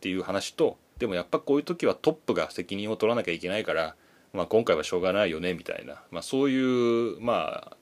[0.01, 3.96] ていう話とでもやっぱこういう時はトップが責任を取らなきゃいけないから、
[4.33, 7.77] まあ、今回はしょうがないよねみたいな、まあ、そういうまあ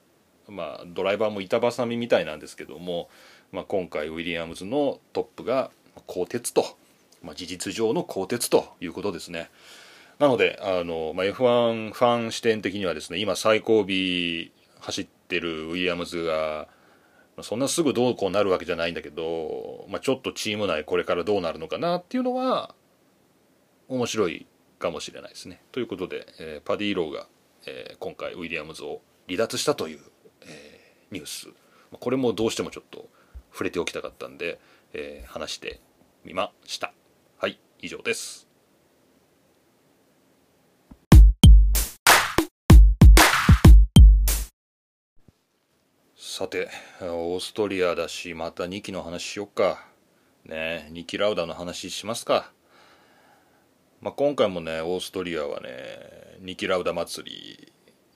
[0.49, 3.09] まあドライバーも板挟みみたいなんですけども、
[3.53, 5.71] まあ、今回ウィリアムズのトップが
[6.07, 6.77] 鋼鉄と。
[7.25, 9.51] まあ、事実上の更迭ということですね。
[10.19, 13.87] なのであの、まあ、F1 ファン視点的にはですね今最後尾
[14.81, 16.69] 走ってるウィリアムズが
[17.43, 22.75] そんなすぐどうこうなるわけじゃないんだけど、まあ、ちょっとチーム内これからどうなるのかなっていうのは
[23.89, 24.47] 面白い
[24.79, 25.61] かもしれないですね。
[25.73, 27.27] ということで、えー、パディ・ローが、
[27.67, 30.01] えー、今回ウィリアムズを離脱したという、
[30.43, 31.49] えー、ニュース
[31.99, 33.09] これもどうしてもちょっと
[33.53, 34.59] 触れておきたかったんで、
[34.93, 35.81] え、話して
[36.25, 36.93] みました。
[37.39, 38.49] はい以上です。
[46.17, 46.69] さて
[47.01, 49.87] オーストリアだしまた2期の話しよっか。
[50.45, 52.53] ね2期ラウダの話しますか。
[54.01, 55.69] まあ、今回もねオーストリアはね
[56.43, 57.31] 2期ラウダ祭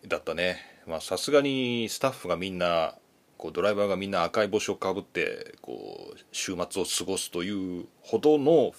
[0.03, 0.59] りだったね。
[1.01, 2.95] さすがにスタッフがみんな
[3.37, 8.73] こうドライバーがみんな赤い帽子をかぶってこう週末を過ごすというほどの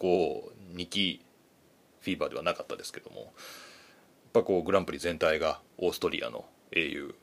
[0.00, 1.20] こう2期
[2.00, 3.30] フィーバーではなかったですけどもやっ
[4.32, 7.14] ぱこうグランプリ全体がオーストリアの英雄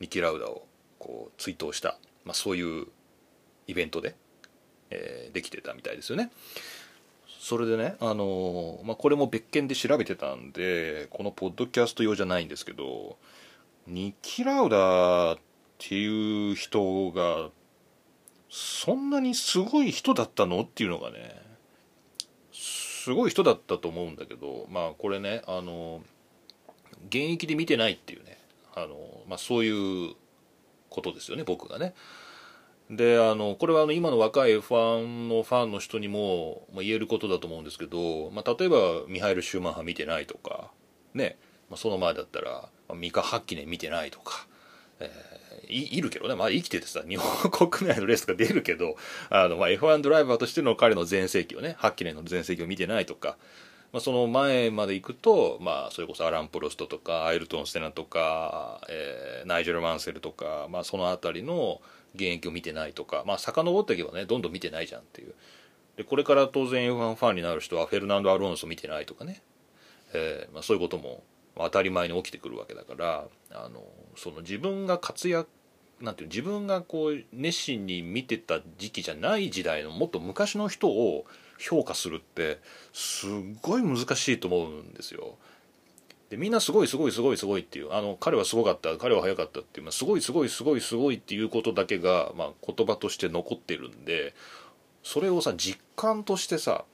[0.00, 0.66] ニキ・ラウダを
[0.98, 2.86] こう追悼した、まあ、そういう
[3.66, 4.14] イベントで、
[4.90, 6.30] えー、できてたみたいですよね。
[7.26, 13.16] それでね、あのまあ、これも別件で調べてたんでこのポッドキャスト用じゃないんですけど
[13.86, 15.38] ニキ・ラウダっ
[15.78, 17.50] ていう人が
[18.50, 20.62] そんなにすごい人だったの？
[20.62, 21.45] っていうのがね
[23.06, 26.00] すごい人だったと思うんだけどまあこれねあの
[27.06, 28.36] 現役で見てないっていうね
[28.74, 28.96] あの、
[29.28, 30.14] まあ、そういう
[30.90, 31.94] ことですよね僕がね。
[32.90, 40.72] であのこれはあの今の若い F1 のファンの人にも、まあ、言えることだと思うんですけど、まあ、例えばミハイル・シューマンハ見てないとか
[41.14, 41.38] ね、
[41.70, 44.48] まあ、その前だったら、まあ、ミカ・ハッキネ見てないとか、
[44.98, 45.12] え
[45.45, 48.96] いいるけどね、まあ、生きててさ日本国内のレースが出るけど
[49.30, 53.36] あの、まあ、F1 ドライバーとしての彼の全盛期をねハッキネの全盛期を見てないとか、
[53.92, 61.80] まあ、その前まで行くと、まあ、それこそアラン・プロストとかアイルトン・ステナとか、えー、ナイジェル・マンセルとか、まあ、その辺りの
[62.14, 65.34] 現役を見てないとか、まあ遡っていけばねどんどん見てないじゃんっていう。
[65.96, 69.42] でこれから当然 F1 ファンになる人はフェルナンド・アロンソ見てないとかね、
[70.12, 71.22] えーまあ、そういうことも
[71.56, 73.82] 当たり前に起きてくるわけだからあの
[74.14, 75.48] その自分が活躍
[76.00, 81.24] なんていう自分がこう熱心に見てた時期じゃない時代のもっと昔の人を
[81.58, 82.60] 評価するって
[82.92, 83.30] すっ
[83.62, 85.36] ごい難しいと思うんですよ。
[86.28, 94.34] でみんなすごいすごいすごいすごいっていうあの彼はすごかった彼は速かったっていう、まあ、すごいすごいすごいすごいっていうことだけが、まあ、言葉として残ってるんで
[95.04, 96.84] それをさ実感としてさ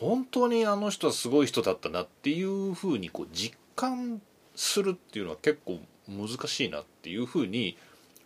[0.00, 4.20] 本当にあの人はすごい人だったなっていうふうにこう実感
[4.56, 7.78] するっていうのは結構難しいなっていうふうに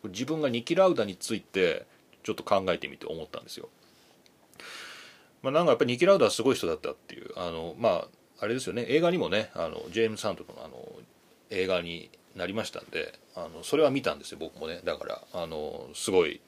[0.08, 1.86] 自分がニキラウダについて
[2.22, 3.68] ちょっと考えてみて思ったんですよ。
[5.42, 8.08] まあ、なんかやっぱりニキラウダはすごい人だったっていうあのまあ
[8.40, 8.84] あれですよね。
[8.88, 10.76] 映画にもねあのジェームズ・サントのあの
[11.50, 14.80] 映画になりましたんであのそれは見たんですよ僕もね。
[14.84, 16.40] だからあのすごい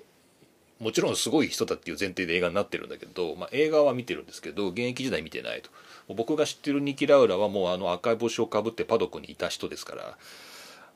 [0.80, 5.70] もちろんすごい人だっていう前提で映画になってるんだけど、まあ、映画は見てるんですけど現役時代見てないと。
[6.14, 9.94] 僕が知ってるニキ・ラウラはもうあの赤い帽子をかぶってパドックにいた人ですか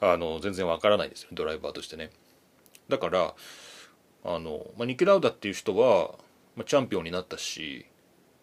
[0.00, 2.10] らあの全然わからないですよドライバーとしてね。
[2.88, 3.34] だから
[4.24, 6.12] あの、まあ、ニキ・ラウダっていう人は、
[6.56, 7.86] まあ、チャンピオンになったし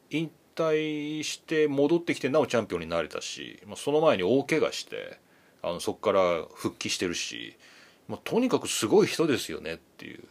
[0.09, 5.19] 引退して戻ってきてなおチャンピオンになれたし、まあ、その前に大怪我して
[5.61, 7.57] あのそこから復帰してるし、
[8.07, 10.23] まあ、とにかくすごい人ですよねっていう。
[10.23, 10.25] っ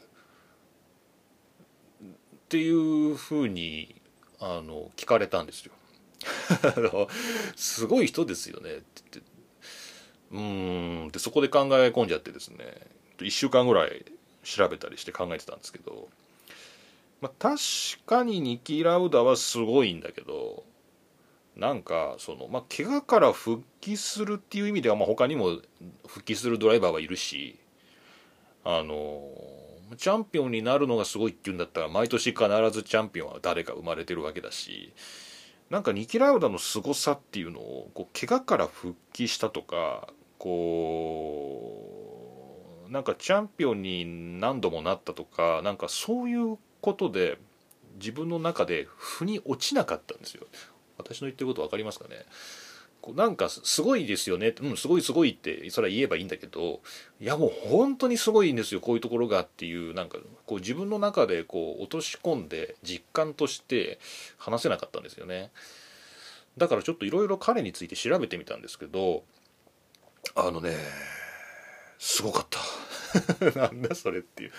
[2.48, 4.00] ていうふうに
[4.40, 5.72] あの聞かれたんですよ。
[7.56, 9.30] すごい人ですよねって言って
[10.32, 14.04] うんってそこで考え込んじゃってですねと1週間ぐらい
[14.42, 16.08] 調べたりして考えてたんですけど
[17.20, 17.58] まあ、確
[18.06, 20.64] かにニキ・ラウダはすごいんだけど
[21.56, 25.58] なんかその、まあ、怪我から復帰するっていう意味では、まあ、他にも
[26.06, 27.58] 復帰するドライバーはいるし
[28.64, 29.22] あの
[29.96, 34.92] チャンピオンになるのがすごいっていうんだったら毎年必ずチャンピオンは誰か生まれてるわけだし
[35.70, 41.97] なんかニキ・ラウダの凄さっていうのをこう怪我から復帰したとかこう
[42.90, 47.38] なんかチャンピオンに何度もなったとかなんかそういうことで
[48.00, 50.46] 自分の中で腑に落ちなかったんですよ。
[50.96, 52.24] 私の言ってること分かりますかね？
[53.00, 56.80] こうなんかすごいですよねうんすごいすごいってそれは言えばいいんだけど
[57.20, 64.00] いやもう本当にすごいんですよこういうところがっていうなんかこう自分の中でこう落とし込んで実感として
[64.36, 65.50] 話せなかったんですよね。
[66.56, 69.22] だからちょっといろいろ彼について調べてみたんですけど
[70.34, 70.74] あのね
[71.98, 72.60] すごかった。
[73.58, 74.52] なんだそれっていう。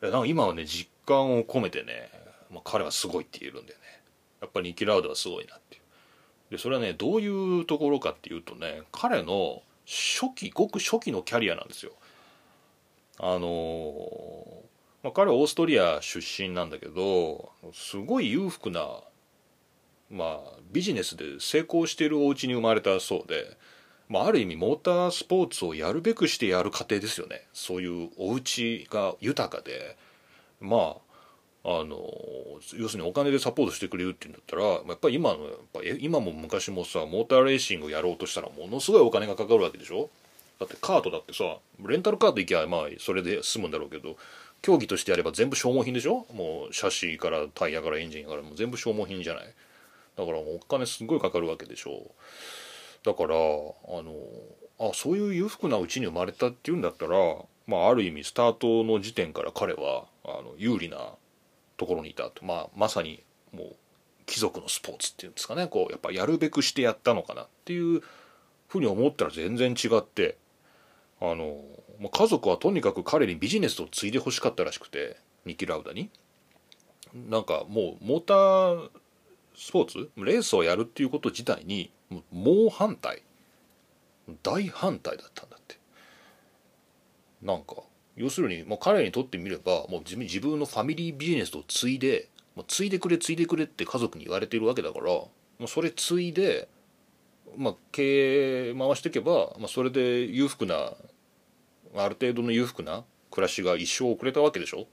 [0.00, 2.10] なんか今はね実感を込めてね、
[2.50, 4.02] まあ、彼はすごいって言えるんだよね。
[4.40, 5.82] やっぱりニキ・ラウドはすごいなっていう。
[6.52, 11.92] でそれはねどういうところかっていうとね彼の初期ごく初期のキャリアなんですよ。
[13.18, 14.62] あの
[15.02, 19.00] まあ、彼はオーストリア出身なんだけどすごい裕福な
[20.10, 23.56] まあビジネスで成功しているお家に生まれたそうで
[24.10, 27.46] まあ、ある意味モータースポーツをやるべくしてやる過程ですよね。
[27.54, 29.96] そういうお家が豊かで。
[30.60, 31.10] まあ
[31.62, 31.96] あの
[32.74, 40.08] 要するにお金でサポートしてくれるっていうんだったらやっぱり今のやっぱ今も昔もさモーターレーシングをやろうとしたらものすごいお金がかかるわけでしょ？
[40.58, 44.16] だってカートだってさレンタルカート行きゃまあそれで済むんだろうけど
[44.62, 46.26] 競技としてやれば全部消耗品でしょ？
[46.34, 49.44] もうシャシーからタイヤからエンジンからもう全部消耗品じゃない？
[50.16, 52.10] だからお金すごいかかるわけでしょ。
[53.04, 54.14] だからあの
[54.78, 57.16] あそういう裕福なうちに生まれたっていうんだったら、
[57.66, 61.14] まあ、ある意味スタートの時点から彼はあの有利な
[61.76, 63.76] ところにいたと、まあ、まさにもう
[64.26, 68.02] 貴族のスポーツっていうんですかねこうやっぱやるべくしてやったのかなっていう
[68.68, 70.36] ふうに思ったら全然違って
[71.20, 71.36] あの
[71.98, 76.10] もう家族はとにかく彼にビジネスを継いでほしかったらしくてニキ・ラウダに。
[77.12, 78.88] なんかもうモーター
[79.56, 81.90] スポーツレースをやるっていうこと自体に
[82.32, 83.22] 猛反対。
[84.42, 85.76] 大反対だったんだって。
[87.42, 87.76] なんか
[88.16, 96.68] 要するに、まあ、彼にとってみればもう自分のファミリービジネスを継いで、ま、継いでくれ継いでくれって家族に言われてるわけだからもうそれ継いで、
[97.56, 100.92] まあ、経営回していけば、まあ、それで裕福な
[101.96, 104.86] ある程度の裕福な暮らしが一生遅れたわけでしょ。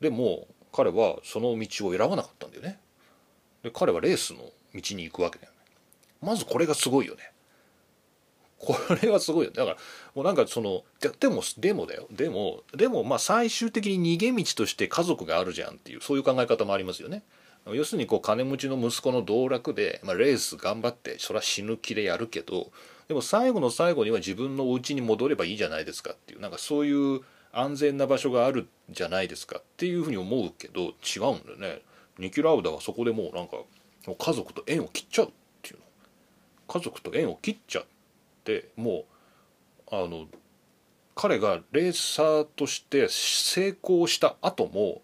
[0.00, 2.78] でも彼はその道を選ばなかったんだよね。
[3.62, 4.40] で彼はレースの
[4.74, 5.52] 道に行くわけだよ
[6.22, 7.32] まずこれがすごいよね。
[8.58, 9.76] これはすごいよだから
[10.14, 12.06] もうなんかそのでもでもだよ。
[12.10, 17.22] でもでもまあ最終的に逃げ道として家族があるじゃんっていうそういう考え方もありますよね。
[17.66, 22.72] 要するにこう金持ちの息子の道楽で、まあ、レース頑張ってそれは死ぬ気でやるけど
[23.06, 27.20] でも最後の最後には自分のお家に戻ればいいじゃないですかっていうなんかそういう
[27.52, 31.82] 安全な場所があるじゃないですかっていうふうに思うけど違うんだよね。
[32.18, 33.56] ニキ・ラウダはそこでもうなんか
[34.06, 35.32] 家族と縁を切っちゃう。
[36.70, 37.84] 家族と縁を切っちゃっ
[38.44, 39.04] ても
[39.90, 40.26] うあの
[41.16, 45.02] 彼がレーサーとして成功した後も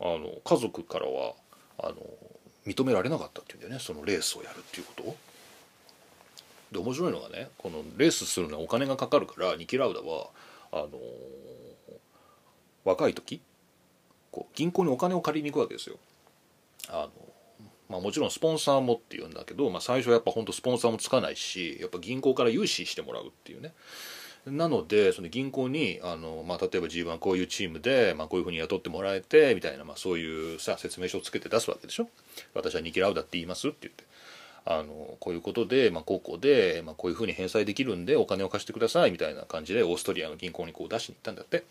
[0.00, 1.34] あの家族からは
[1.80, 1.96] あの
[2.64, 5.16] 認められなかったっていうんだよねそのレースをやるっていうことを。
[6.70, 10.28] で面白いのがねこのレースするのはお金がかかるからニキ・ラウダは
[10.70, 10.90] あの
[12.84, 13.40] 若い時
[14.30, 15.96] こう銀行にお金を借りに行くわけですよ。
[16.88, 17.19] あの
[17.90, 23.72] まあ、もちろんスポンサーもっていうんだけど、まあ、最初はやっぱ本当スポンサーもつかないしやっぱ銀行から融資してもらうっていうね。
[24.46, 32.08] なのでその銀行にあの、まあ、例えば G1 はこういうチームで、まあ、こういうふうに雇ってもらえてみたいな、まあ、そういうさ説明書をつけて出すわけでしょ。
[32.54, 34.04] 私はニキラウダって言いますって言って。
[34.66, 41.64] あのこういうことで、まあ、高校で、まあ、こういうふうに返済できるんでお金を貸してくださいみたいな感じでオーストリアの銀行にこう出しに行ったんだって。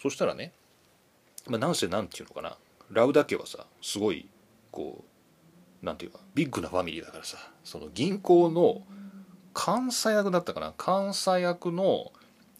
[0.00, 0.52] そしたらね、
[1.46, 2.56] まあ、なんせなんていうのかな。
[2.90, 4.26] ラウダ家はさすごい
[4.72, 5.09] こう
[5.82, 8.82] なんていうかビッグなファミリーだからさその銀行の
[9.54, 10.74] 監査役だったかな？
[10.76, 12.12] 監査役の、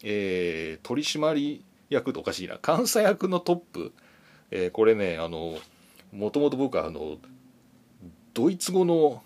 [0.03, 2.57] えー、取締役っておかしいな。
[2.65, 3.93] 監査役のトップ、
[4.49, 5.57] えー、これねあの
[6.11, 7.17] もともと僕はあの
[8.33, 9.23] ドイツ語の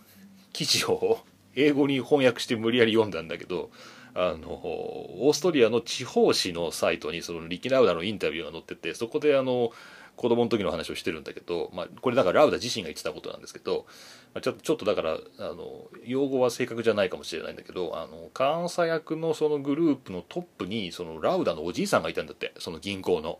[0.53, 1.19] 記事を
[1.55, 3.71] 英語に翻訳して無理やり読んだんだけど
[4.13, 9.71] あのオーストリアの地方紙のサイトにそのリキ・ラウダのインタビューが載っててそこであの
[10.15, 13.85] 子供の時の話をしてるんだけど、まあ、これだからラウダ自身が言ってたことなんですけど、
[14.33, 23.39] まあ、ちょちょっとだからあの用語は正確じゃないかもしれないんだけどあの監査役のそのグループのトップにそのラウダのおじいさんがいたんだってその銀行の。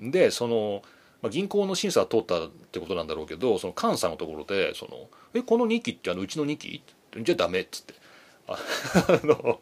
[0.00, 0.82] でその
[1.22, 6.82] まあ、銀行の審査は通ったってことなんだろうけどその監査のところで「そのえこの2期ってあのうちの2期?」
[7.18, 7.94] じゃあダメっつって
[8.46, 8.58] あ
[9.24, 9.60] の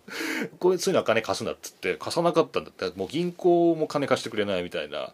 [0.58, 5.12] これそういうのは金貸すなっつって貸さなかったんだってもう銀行も金貸してくれないみたいな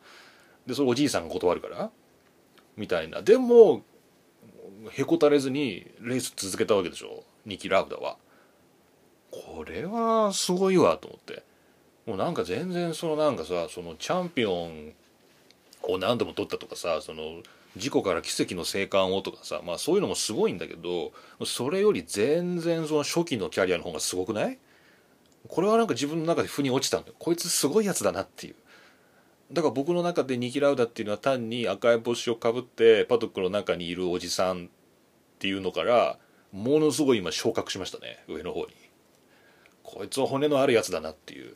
[0.67, 1.91] でそれおじいさんが断るから
[2.77, 3.23] みたいな。
[3.23, 3.83] でも
[4.91, 7.25] へこたれずにレース続けたわけでしょ。
[7.47, 8.17] ニキ・ラウダは。
[9.31, 11.43] これはすごいわと思って。
[12.07, 14.93] もうなんか全然そのなんかさそのチャンピオン
[15.83, 17.43] を何度も取ったとかさその
[17.77, 21.13] 事故から奇跡の生還をとかさまあそういうのもすごいんだけど
[21.45, 24.59] それより全然その初期のキャリアの方がすごくない？
[25.49, 27.15] これはなんか自分の中で腑に落ちたんだよ。
[27.19, 28.55] こいつすごいやつだなっていう。
[29.55, 34.69] だから僕の中でニキラウダっていうのは単に赤い帽子をかぶってパドックの中にいるおじさんっ
[35.39, 36.19] ていうのから
[36.53, 38.75] ものすごい今昇格しましたね上の方に。
[39.85, 41.55] こいつは骨のあるやつだなっていう。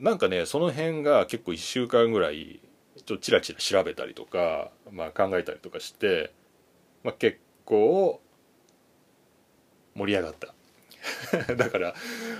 [0.00, 2.60] なんかねその辺が結構1週間ぐらい
[2.96, 6.32] ちょっとチラチラ調べたりとか、まあ、考えたりとかして、
[7.04, 8.20] まあ、結構
[9.94, 10.55] 盛り上がった。
[11.56, 11.94] だから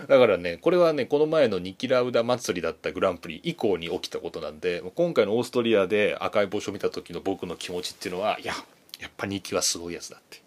[0.09, 8.55] だからねこれはねこの前のニキラウダ祭りだったグランプリ以降に起きたことなんで今回のオーストリアで赤い帽子を見た時の僕の気持ちっていうのはいや
[9.01, 10.43] やっぱニキはすごいやつだって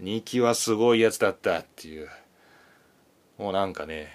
[0.00, 2.08] ニキはすごいやつだったっていう。
[3.38, 4.08] もうなんかね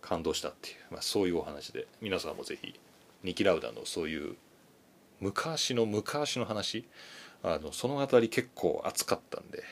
[0.00, 2.78] 感動したっていう、まあ、そういうお話で皆さんもぜひ
[3.22, 4.36] ニキラウダのそういう
[5.20, 6.86] 昔の昔の話
[7.42, 9.62] あのその辺り結構熱かったんで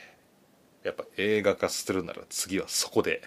[0.83, 3.21] やっぱ映画化するなら次はそこで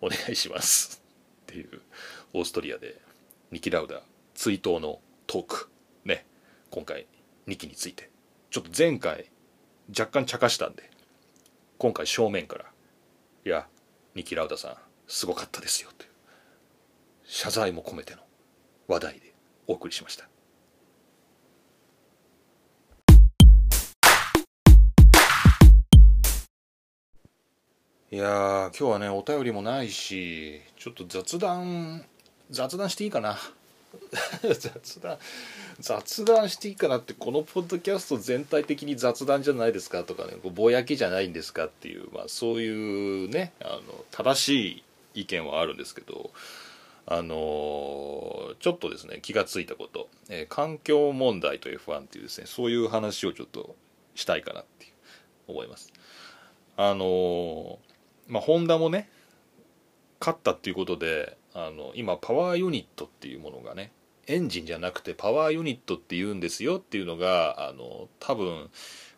[0.00, 1.02] お願いします。
[1.42, 1.82] っていう
[2.32, 3.00] オーストリアで
[3.50, 4.02] ニキラウダ
[4.34, 5.68] 追悼のトーク。
[6.04, 6.26] ね。
[6.70, 7.06] 今回
[7.46, 8.10] 2期について。
[8.50, 9.30] ちょっと前回
[9.88, 10.90] 若干茶化したんで。
[11.78, 12.72] 今回正面から
[13.44, 13.68] いや
[14.14, 14.76] ニキラウダさん
[15.06, 16.10] すごかったですよという。
[17.24, 18.22] 謝罪も込めての
[18.86, 19.34] 話題で
[19.66, 20.28] お送りしました。
[28.12, 32.04] いや今日はねお便りもないしちょっと雑談
[32.50, 33.36] 雑談していいかな。
[34.60, 35.18] 雑談
[35.80, 44.82] 雑談していいかなってこのポッドキャスト全体的に雑談じゃないですかとかねぼやきじゃないんですかっていう、まあ、そういうねあの正し
[45.14, 46.30] い意見はあるんですけど
[47.06, 53.74] あのちょっとですね気がついたこと、えー、環境問題と F1 っていうですねそういう話をちょっと
[54.14, 54.86] したいかなって
[55.48, 55.92] 思います。
[56.76, 57.78] あの
[58.28, 59.08] まあホンダもね
[60.20, 63.92] 勝ったっていうことであの今パワーユニットっていうものがね
[64.26, 68.70] エンジンじゃなくてパワーユニットって言うんですよっていうのがあの多分、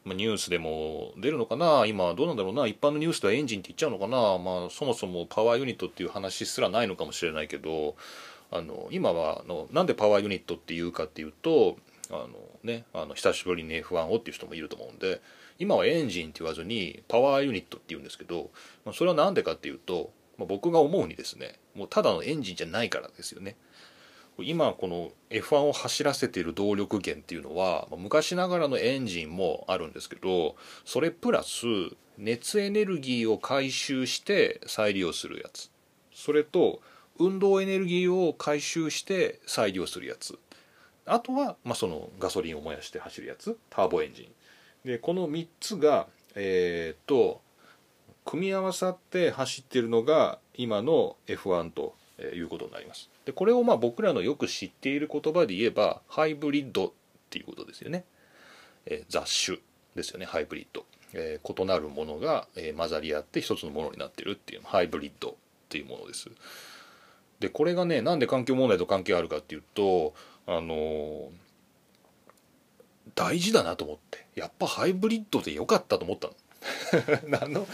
[0.04, 7.96] ニュースでも出るのかな今どうなんだろうな一般のニュースではエンジンって言っちゃうのかなまあそもそもパワーユニットっていう話すらないのかもしれないけど
[8.50, 11.76] あの今はあのなんでパワーユニットっていうかっていうと
[12.10, 12.28] あの
[12.62, 15.20] ねあの久しぶりに F1 をっていう人もいると思うんで
[15.58, 18.50] 今はエンジンって言わずにパワーユニットって言うんですけど、
[18.84, 23.56] まあ、それは何でかっていうと、まあ、僕が思うにですねもうただのエンジンじゃないからですよね。
[24.40, 30.54] 今この F1 を走らせている動力源っていうのは昔ながらのエンジンもあるんですけど
[30.84, 31.66] それプラス
[32.18, 35.70] 熱エネルギーを回収して再利用するやつ。
[36.12, 36.80] それと
[37.18, 40.38] 運動エネルギーを回収して再利用するやつ。
[41.04, 43.56] あとは、まあ、そのガソリンを燃やして走るやつ。
[43.70, 44.26] ターボエンジン。
[44.84, 47.40] でこの3つがえっ、と
[48.24, 53.08] 組み合わさって走ってるのが今の F1 ということになります。
[53.24, 56.90] でこれをまあ僕らのよく知っている言葉で言えばハイブリッドっ
[57.30, 58.04] ていうことですよね、
[58.86, 59.58] えー、雑種
[59.94, 65.34] ですよねハイブリッド、えー、異なるものが、えー、混ざり合って一つのものになってるっていうハイブリッドっ
[65.68, 66.30] ていうものです。
[67.40, 70.14] でこれがねなんで環境問題と関係あるかっていうと
[70.46, 71.30] あの
[73.18, 74.24] 大事だなと思って。
[74.36, 76.34] やっぱハイブリッドで良かったと思ったの。
[77.42, 77.66] あの？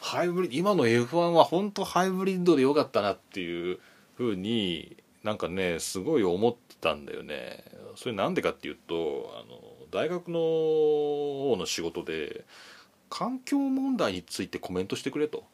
[0.00, 3.78] ハイブリッド今の F1 は本当ハイブリッドで良かったなっていう
[4.16, 7.62] ふうになんかねすごい思ってたんだよね。
[7.94, 12.44] それなんでかっていうとあの大学の方の仕事で
[13.10, 15.44] 環境問題についてコメントしてくれと。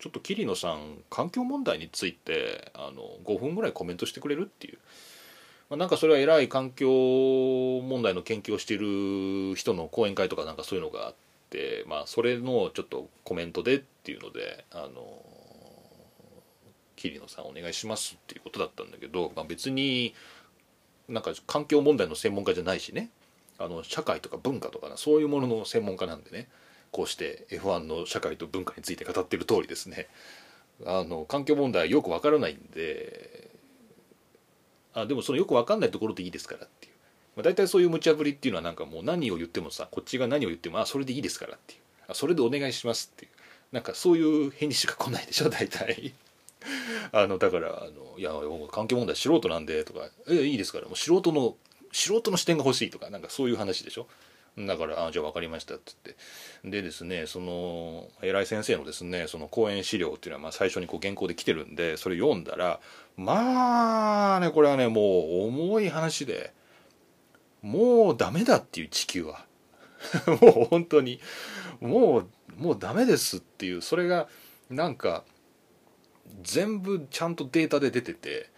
[0.00, 4.78] ちょっと桐野さん環境問題についてあの5分ぐらいコメントしてくれるっていう、
[5.72, 11.14] まあ、なんかそれは偉い環境問題の研究をしている人の講演会とかなんかそういうのがあっ
[11.48, 15.24] てまあそれのちょっとコメントでっていうのであの
[16.96, 20.14] 桐野さんお願いしますっていうことだったんだけど、まあ、別に
[21.08, 23.08] なんか環境問題の専門家じゃないしね
[23.58, 26.48] あの社会とか文化とかなそういうものの専門家なんでね
[26.90, 30.08] こうして F1 の社会と文化について語ってる通りですね
[30.84, 33.50] あの環境問題よくわからないんで
[34.94, 36.92] あでもそのよく分かんないところでいいですからっていう。
[37.36, 41.80] まあ、大体そういう無茶ぶりっていうのはなんかもう何を言ってもさこっちが何を言ってもあそれでいいですからっていう。
[42.08, 43.30] あそれでお願いしますっていう。
[43.72, 46.12] なんかそういう返事しか来ないでしょ大体。
[47.12, 48.32] あのだからあの「いや
[48.70, 50.86] 環境問題素人なんで」とか「えいいですから。
[50.86, 51.56] もう素人の
[51.92, 54.06] 素人の視点が欲しい」とかなんかそういう話でしょ。
[54.58, 56.22] だから「あじゃあ分かりました」って言って。
[56.70, 62.80] でですねその偉い先生のですねその講演資料っていうのはまあ最初にこう原稿で来てるんでそれ読んだら
[63.16, 65.04] まあねこれはねもう
[65.48, 66.52] 重い話で
[67.62, 69.46] もうダメだっていう地球は。
[70.26, 71.20] もう本当に
[71.80, 74.28] もうもうダメですっていうそれが
[74.68, 75.24] なんか
[76.42, 78.50] 全部ちゃんとデータで出てて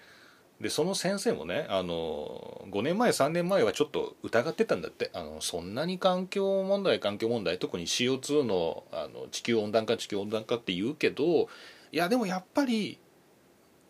[0.61, 5.11] でその先生もねあの5年前3年前はちょっと疑ってたんだって。
[5.13, 11.49] あのそんなに環境問題環境問題特に CO2 のあの地球温暖化地球温暖化って言うけど
[11.93, 12.99] いやでもやっぱり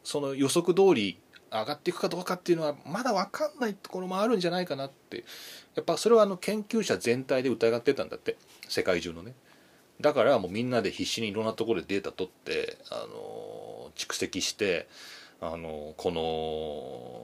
[0.02, 1.18] その予測通り
[1.50, 5.24] 上がっていくかどうかっていうのはまだ分かんないところもあるんじゃないかなって。
[5.74, 8.36] やっぱそれはあの研究者全体で疑ってたんだって。
[8.68, 9.34] 世界中のね。
[10.00, 14.88] だからもうみんなで必死にいろんなところでデータ取ってあの蓄積して
[15.40, 16.10] あのこ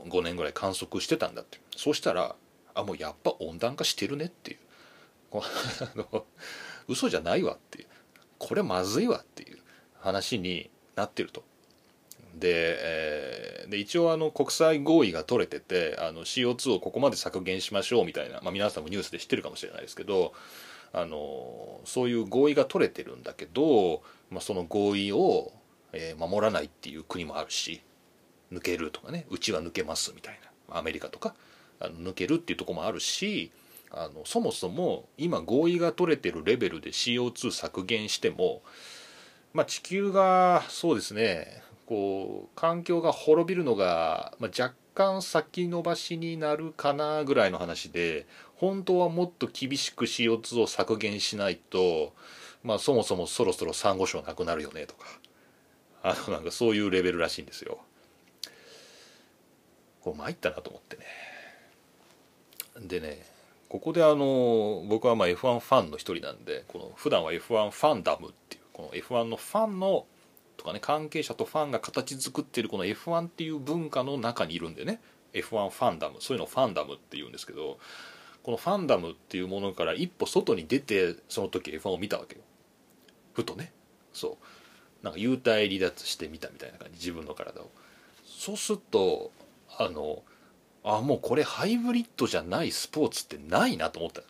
[0.07, 1.59] の5年ぐらい観測してたんだって。
[1.77, 2.37] そうしたら
[2.75, 4.59] あもうやっぱ温暖化してるねっていう。
[5.33, 5.43] あ
[5.97, 6.25] の
[6.89, 7.87] 嘘じゃないわっていう。
[8.39, 9.61] これまずいわっていう。
[10.01, 11.45] 話になってると。
[12.35, 20.33] で,、えー、で一応あの国際合意が取れててあの CO2 をここまで削減しましょうみたいな、まあ、皆さんもニュースで知ってるかもしれないですけど
[20.93, 25.53] あのそういう合意が取れてるんだけど、まあ、その合意を、
[25.93, 27.83] えー、守らないっていう国もあるし
[28.53, 30.39] 抜けるとかねうちは抜けますみたい
[30.69, 31.35] なアメリカとか
[31.81, 33.51] あの抜けるっていうとこもあるし
[33.91, 38.63] あのそもそも今合意が取れてるレベルで CO2 削減しても、
[39.53, 52.13] まあ、地球がそうですねこう環境が滅びるのが、まあ、若干先延ばしになるかなぐらいの話で本当はもっと厳しく CO2 を削減しないと、
[52.63, 55.07] まあ、そもそもそろそろサンゴ礁なくなるよねとか
[56.03, 57.79] あのなんかそういうレベルらしいんですよ。
[60.03, 61.05] こう参ったなと思ってね。
[62.81, 63.25] でね
[63.69, 70.07] ここであの僕はまあ F1 ファンの一人なんでこの普段は F1 ファンダムっていうこの F1 のファンの
[70.57, 75.01] とかね関係者とファンが形作ってるこの F1 っていう文化の中にいるんでね
[75.33, 77.79] F1 ファンダムそういうのをファンダムっていうんですけど
[78.43, 82.43] このファンダムっていうものから一歩外に出てその時 F1 を見たわけよ。
[83.35, 83.73] ふとね。
[84.13, 84.39] そ
[85.03, 85.05] う。
[85.05, 87.71] なんか幽体離脱してみたみたいな感じ自分の体を。
[88.25, 89.31] そうすると
[89.81, 90.23] あの
[90.85, 94.23] あもうこれハイブリッドじゃないスポーツってないなと思った。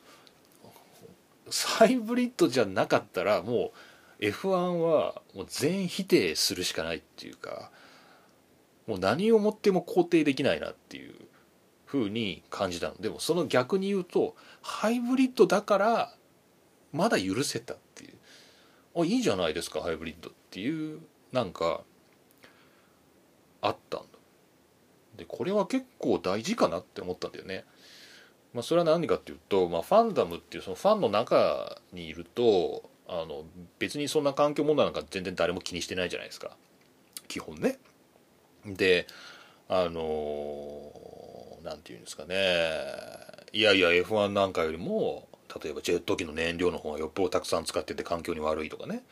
[1.67, 3.73] ハイブリッドじゃなかったらも
[4.21, 7.73] う F1 はもう全否定するしかないっていうか
[8.87, 11.15] もう何をもっても肯定できないなっていう
[11.85, 12.95] 風に感じたの。
[13.01, 16.15] でもその逆に言うとハイブリッドだから
[16.93, 18.15] まだ許せたっていう。
[18.97, 21.01] あいいじゃないですかハイブリッドっていう
[21.33, 21.83] なんか
[23.63, 24.20] あったんだ。
[25.21, 27.65] でこれは結構大事かなって思ったんだよね。
[28.53, 33.45] まあそれは何かっていうと、まあ、ファンダムっていうそのファンの中にいるとあの
[33.79, 36.57] 別にそんな環境問題なんか全然誰も気にしてないじゃないですか。
[37.29, 37.79] 基本ね。
[38.65, 39.07] で
[39.69, 40.93] あの
[41.63, 42.35] 何て言うんですかね。
[43.53, 45.29] いやいや F1 なんかよりも
[45.63, 49.03] 例えばジェット機の燃料の方がよっぽどたくさん使ってて環境に悪いとかね。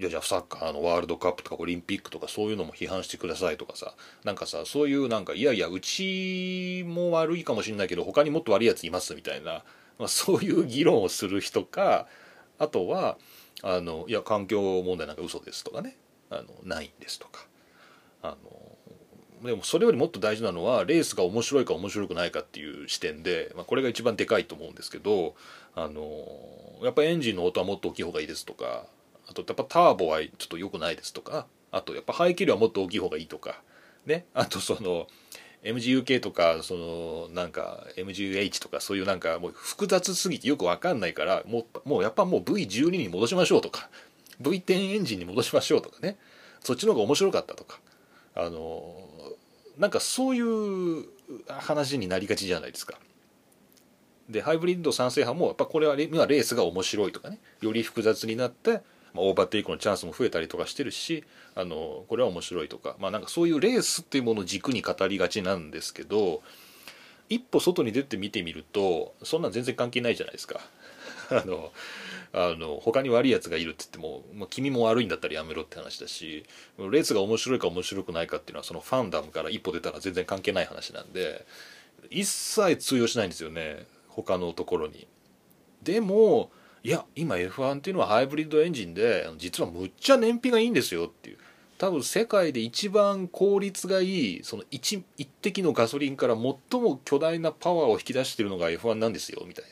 [0.00, 3.92] じゃあじゃあサッカーのワールドカップとかオリンピックとかそういうのも批判してくださいとかさ
[4.24, 9.62] なんかさそういうなんかいやいやうちも悪いかもしれないけど他にもっと悪いやついますみたいな、
[9.98, 12.06] まあ、そういう議論をする人か
[12.58, 13.18] あとは
[13.62, 15.98] あのいや環境問題なんか嘘ですとかね
[16.30, 17.46] あのないんですとか。
[18.22, 25.34] あのでもそれよりもっと大事なのはレースが面白いか面白くないかっていう視点で、まあ、これが一番でかいと思うんですけど
[25.74, 26.04] あの
[26.82, 28.84] やっぱエンジンの音はもっと大きい方がいいですとか
[29.30, 33.62] あとやっぱターボはちょっと良くないですとかあとやっぱ排気量はもっと大きい方がいいとか
[34.04, 34.26] ね？
[34.34, 35.06] あとその
[35.62, 43.88] MGUK とかそのなんか MGUH とかそういうなんかもう複雑すぎてよく分かんないからもうもうやっぱもう V12 に戻しましょうとか
[44.42, 46.18] V10 エンジンに戻しましょうとかね。
[46.60, 47.78] そっちの方が面白かったとか。
[48.34, 48.94] あの
[49.78, 51.04] なんかそういう
[51.48, 52.98] 話になりがちじゃないですか。
[54.28, 57.38] でハイブリッド賛成派もやっぱこれは今レースが面白いとかね。
[57.60, 58.80] より複雑になって、
[59.14, 66.42] オーバーテイクのチャンスも増えたりとかしてるしあのこれは面白いとか,、まあ、なんかそういうレースっていうものを軸に語りがちなんですけど
[67.28, 70.60] 一歩外に出て見てみるとそんなん全然関係ないじゃないですか。
[71.30, 71.72] あの
[72.32, 76.44] あの他に悪いやつがいるって言っても、まあ、君も悪いんだったらやめろって話だし
[76.78, 81.44] レースが面白いか面白くないかっていうのはそのファンダムから一歩出たら全然関係ない話なんで
[82.08, 85.08] 一切通用しないんですよね他のところに
[85.82, 86.50] でも
[86.82, 91.38] いや今 F1 っていうのはハイブリッドエンジンで実はむっちゃ燃費がいいんですよっていう。
[91.76, 99.64] 多分世界で一番効率がいいその一一滴のガソリンから最も巨大なパワーを引き出してるのが F1 なんですよみたい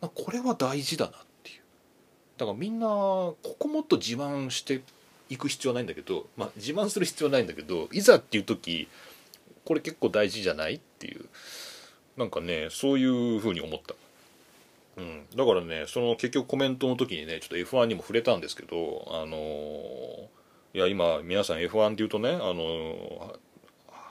[0.00, 1.62] なこれは大事だなっていう。
[2.38, 4.82] だからみんなここもっと自慢して
[5.28, 8.88] いく必要はないんだけど、まあ、自慢する必要はないんだけどいざっていう時
[9.64, 11.24] これ結構大事じゃないっていう。
[12.16, 13.94] なんかねそういうふうに思った。
[14.96, 20.28] うん、だからねその結局コメントの時にねちょっと F1 にも触れたんですけどあの
[20.74, 23.36] いや今皆さん F1 っていうとねあの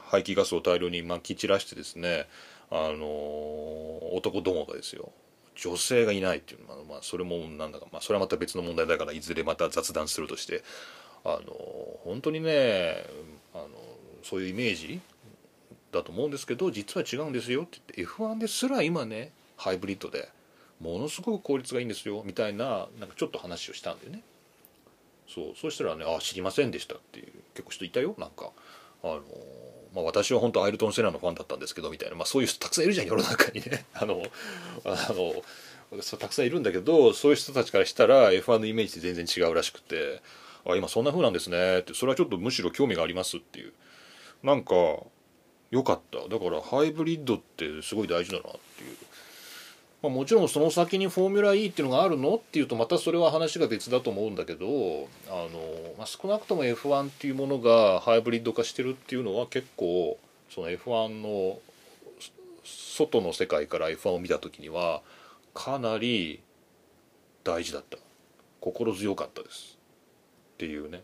[0.08, 2.28] 排気ガスを大量にまき散らしてですね
[2.72, 3.06] あの
[4.16, 5.12] 男どもがですよ。
[5.56, 10.64] 女性がいないっていうのは、まあ、それもなんだか、まあ、それはまた別の問題だからいずれまた雑談するとして
[11.26, 11.54] あの
[12.06, 13.04] 本当にね
[13.54, 13.68] あの
[14.24, 15.02] そういうイメージ
[15.92, 20.30] だと思うんですけど実は違うんですよって言って F1 ですら今ねハイブリッドで
[20.80, 24.22] ものすごく効率がいいんですよみたいななんかちょっと話をしたんでね。
[25.28, 28.52] そうそしたらね「あ知りませんでした」っていう結構人いたよなんか。
[29.02, 29.22] あの
[29.96, 33.86] まあ、私は本当アイルトン・セナのファンだったんですけどみたいな、まあ、そういう人たくさんいるじゃん世の中にね。
[33.94, 34.24] あの
[34.84, 35.44] あの
[36.20, 40.22] たくさんいるんだけどそういう人たちからしたら F1 のイメージって全然違うらしくて
[40.66, 43.74] 「あ今そんな風なんですね」ってそれはちょっとむしろ興味がありますっていう。
[44.44, 44.74] なんか
[45.72, 46.28] よかった。
[46.28, 48.98] だからハイブリッドってすごい大事だなっていう。
[50.02, 54.66] まあ、もちろんその先にフォーミュラ E っていうのがあるのっていうとまたそれは話が別だと思うんだけど
[55.28, 55.50] あの、
[55.98, 60.18] まあ、少なくとも F1 っていうものがハイブリッド化してるっていうのは結構
[60.50, 61.60] その F1 の
[62.64, 65.02] 外の世界から F1 を見た時には
[65.54, 66.40] かなり
[67.44, 67.98] 大事だった。
[68.62, 69.78] 心強かったです。
[70.56, 71.02] っていうね、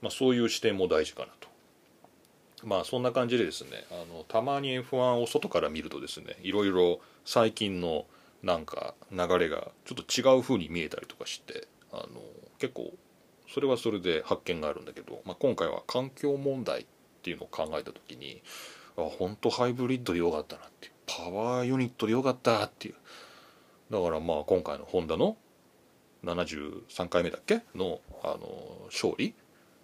[0.00, 1.48] まあ、そういう視点も大事かなと。
[2.64, 8.06] まあそんな感じでですねあのたまに F1 を外から見るとですねいろいろ最近の
[8.42, 12.20] なんか流れがちょっと違う風に見えたりとかしてあの
[12.58, 12.92] 結構
[13.52, 16.86] それはそれで発見があるんだけど、まあ、今回は環境問題っ
[17.22, 18.42] ていうのを考えた時に
[18.96, 22.94] あ本当ハイブリッドでよかったなっていうパワーユニットでよかったっていう。
[23.90, 25.36] だからまあ今回のホンダの
[26.24, 27.62] 73回目だっけ？
[27.74, 29.34] のあの勝利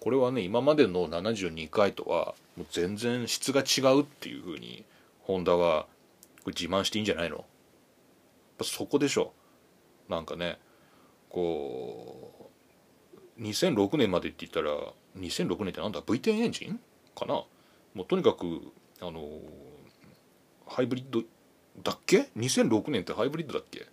[0.01, 4.85] これはね今までの72回とはもう全然質が違うっていうふうに
[5.23, 5.87] ホンダは
[6.47, 7.45] 自慢していいんじゃないの？
[8.63, 9.33] そこでしょ。
[10.09, 10.59] なんかね
[11.29, 12.51] こ
[13.39, 14.71] う2006年までって言ったら
[15.19, 16.81] 2006年ってなんだ？V10 エンジン
[17.15, 17.35] かな？
[17.35, 17.49] も
[18.03, 19.29] うとにかくあの
[20.67, 21.23] ハイブリッド
[21.83, 23.87] だっけ？2006年ってハイブリッドだっけ？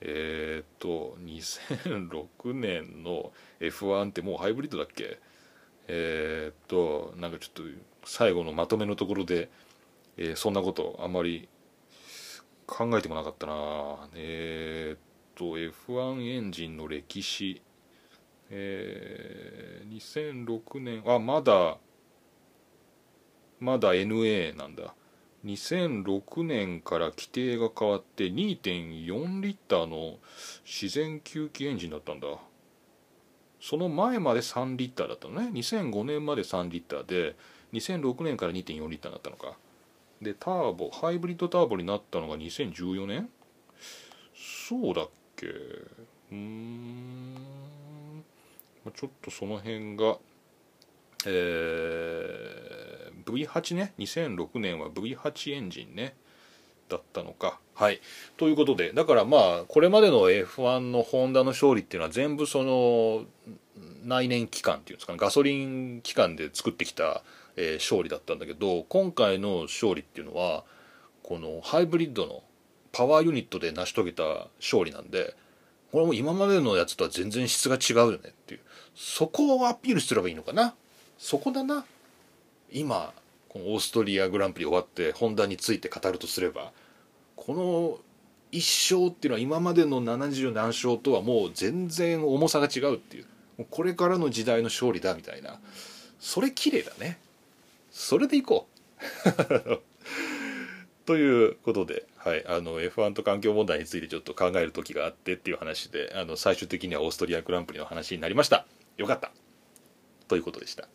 [0.00, 5.18] えー、っと2006年の F1 ってもうハイブリッドだっけ？
[5.88, 7.62] えー、っとなんかちょっと
[8.04, 9.50] 最後のまとめのところで、
[10.16, 11.48] えー、そんなことあんまり
[12.66, 14.08] 考えてもなかったな。
[14.14, 14.98] えー、っ
[15.34, 17.62] と F1 エンジンの歴史。
[18.50, 21.78] えー、2006年あまだ
[23.60, 24.94] まだ NA なんだ。
[25.44, 30.18] 2006年から規定が変わって2.4リッターの
[30.64, 32.28] 自然吸気エンジンだったんだ。
[33.66, 35.48] その前まで3リッターだったのね。
[35.54, 37.34] 2005年まで3リッターで
[37.72, 39.56] 2006年から2.4リッターになったのか。
[40.20, 43.30] でターボハイブリッドターボになったのが2014年？
[44.68, 45.46] そうだっけ。
[45.46, 47.36] うーん。
[48.94, 50.18] ちょっとその辺が
[51.24, 53.94] えー、V8 ね。
[53.98, 56.14] 2006年は V8 エンジンね。
[56.90, 57.58] だったのか。
[57.74, 58.00] はい。
[58.36, 63.24] ということでだからまあこれまでの F1 のホンダの勝利っていうのは全部その
[64.04, 67.22] 内燃機関っていうんですかねガソリン機関で作ってきた
[67.56, 70.64] えー、勝利だったんだけど今回の勝利っていうのは
[71.22, 72.42] このハイブリッドの
[72.90, 75.36] パワーユニットで成し遂げた勝利なんで
[75.92, 78.60] これも今までのやつとは全然質が違うよねっていう。
[78.96, 80.74] そこをアピールすればいいのかな？
[81.16, 81.84] そこだな？
[82.72, 83.12] 今
[83.48, 86.72] このオーストリアグランプリ終わってホンダについて語るとすれば。
[87.36, 87.98] この
[88.52, 93.26] 1勝っていうのは今までの70何勝とはもう全然重さが違うっていう。
[93.70, 95.60] これからの時代の勝利だみたいな。
[96.18, 97.18] それ綺麗だね。
[97.90, 99.80] それでいこう。
[101.06, 108.66] ということで、はい、あの F1 と環境問題についてちょっと考える時があってっていう話であの最終的にはオーストリアグランプリの話になりました。
[108.96, 109.32] よかった。
[110.28, 110.88] ということでした。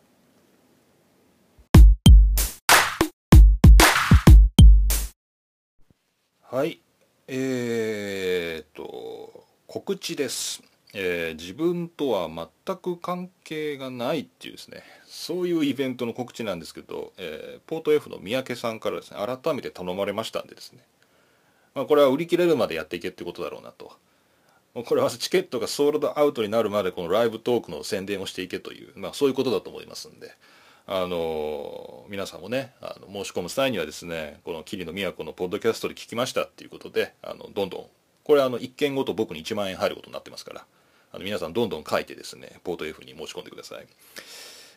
[6.52, 6.80] はい。
[7.28, 10.64] えー、と告知です。
[10.92, 14.82] えー、自分とは全く関係がないっていうですね。
[15.06, 20.80] そういうイベントの告知なんですけど、えー、ポート F の三宅さんからですね改めて頼まれましたんでですね、
[21.76, 23.92] まあ、これは売り切れるまでやっていけってことだろうなと。
[24.74, 30.34] これはチケットがソールドアウトになるまでこのライブトークの宣伝をしていけという、まあ、そういうことだと思いますんで。
[30.92, 37.86] あの皆さんもねあの申し込む際にはですねこの桐野都のポッドキャストで聞きましたっていうことであのどんどん
[38.24, 40.64] これあの1件ごと僕に1万円入ることになってますから
[41.12, 43.86] あの皆さんどんどん書いてですねポート F に申し込んでください。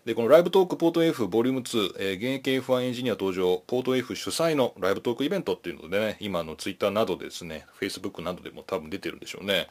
[0.05, 9.67] でこのライブトークポート F ボリューム2、えー、現役 F1 エンジニア登場ポート F 主催のライブトークイベントっていうのでね今の Twitter などですね Facebook などでも多分出てるんでしょうね、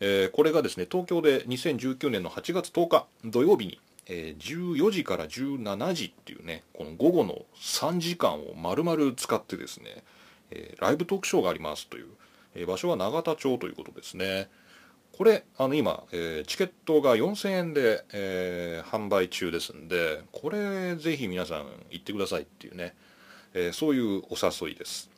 [0.00, 10.02] えー、これがですね東京で2019年の8月10日土曜日にえー、14時から17時っていうねこの午後の3時間を丸々使ってですね、
[10.50, 12.06] えー、ライブトークショーがありますという、
[12.54, 14.48] えー、場所は永田町ということですね。
[15.16, 22.94] これあの今、えチケットが4000円で、え販売中ですんでこれぜひ皆さん行ってくださいっていうね、
[23.52, 25.10] えそういうお誘いです。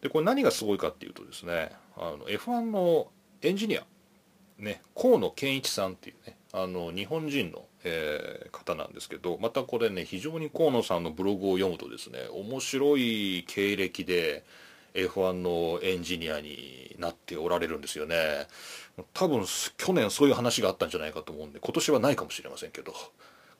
[0.00, 3.08] でこれ何がすごいかっていうとですねあの F1 の
[3.42, 3.84] エンジニア
[4.58, 14.44] ね河野健一さんっていうねあの日本人のえー、方なんですけどまたこれね非常に河野さんのブログを読むとですね面白い経歴で
[14.94, 18.46] F1 のエンジニアになっておられるんですよね。
[19.14, 19.44] 多分
[19.76, 22.92] 去年そういう話があったんじゃないかと思うんで今年はないかもしれませんけど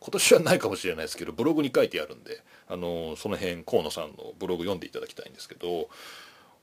[0.01, 5.89] 今年はないかもしれないですけどブログに書いてあるんであのその辺河野さんのブログ読んでいただきたいんですけど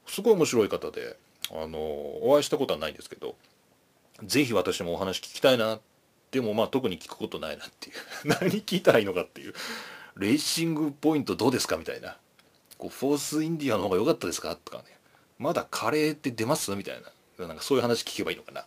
[0.07, 1.15] すごい面白い方で
[1.51, 3.35] あのお会いしたことはないんですけど
[4.23, 5.94] 是非私もお話聞きたいなって
[6.35, 7.95] でもまあ特に聞くことないなっていう。
[8.27, 9.53] 何聞いたらいいのかっていう。
[10.17, 12.17] レーシングポイントどうですかみたいな。
[12.77, 14.83] こうフォースインディアの方が良かったですかとかね。
[15.39, 17.01] まだカレーって出ますみたい
[17.37, 17.47] な。
[17.47, 18.65] なんかそういう話聞けばいいのかな。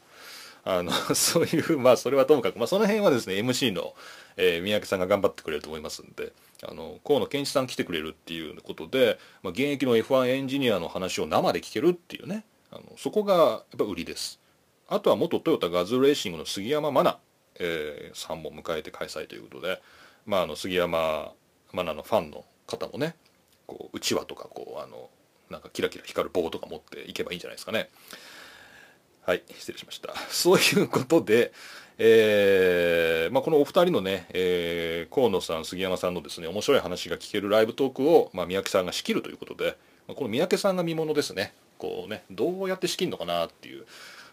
[0.65, 3.95] あの そういうまあそれはともかく、まあ、その辺はですね MC の、
[4.39, 6.33] えー、三宅さんが頑張ってくれると思いますんで。
[6.69, 12.45] あの河野健一さん来てくれるっていうことで、まあ、現役の F1 エンジニアの話を生で聞けるっていうね。
[12.71, 14.41] あのそこがやっぱ売りです。
[14.89, 17.28] あとは元トヨタガズレーシングの杉山真奈。
[17.59, 19.81] えー、さんも迎えて開催ということで、
[20.27, 21.33] まあ、あの杉山
[21.73, 23.15] 真奈のファンの方もね
[23.67, 25.11] こううちわとかこうあの
[25.51, 27.89] なんかキラキラ光る棒とか持っていけばいいんじゃないですかね。
[29.23, 30.15] はい失礼しました。
[30.31, 31.53] そういうことで、
[31.99, 41.55] えーまあ、このお二人のね、えー、河野さん杉山さんのですね面白い話が聞けるライブトークを、まあ、三宅さんが仕切るということで、まあ、この三宅さんが見ものですね。
[41.79, 43.87] こうねどうやって仕切るのかなっていう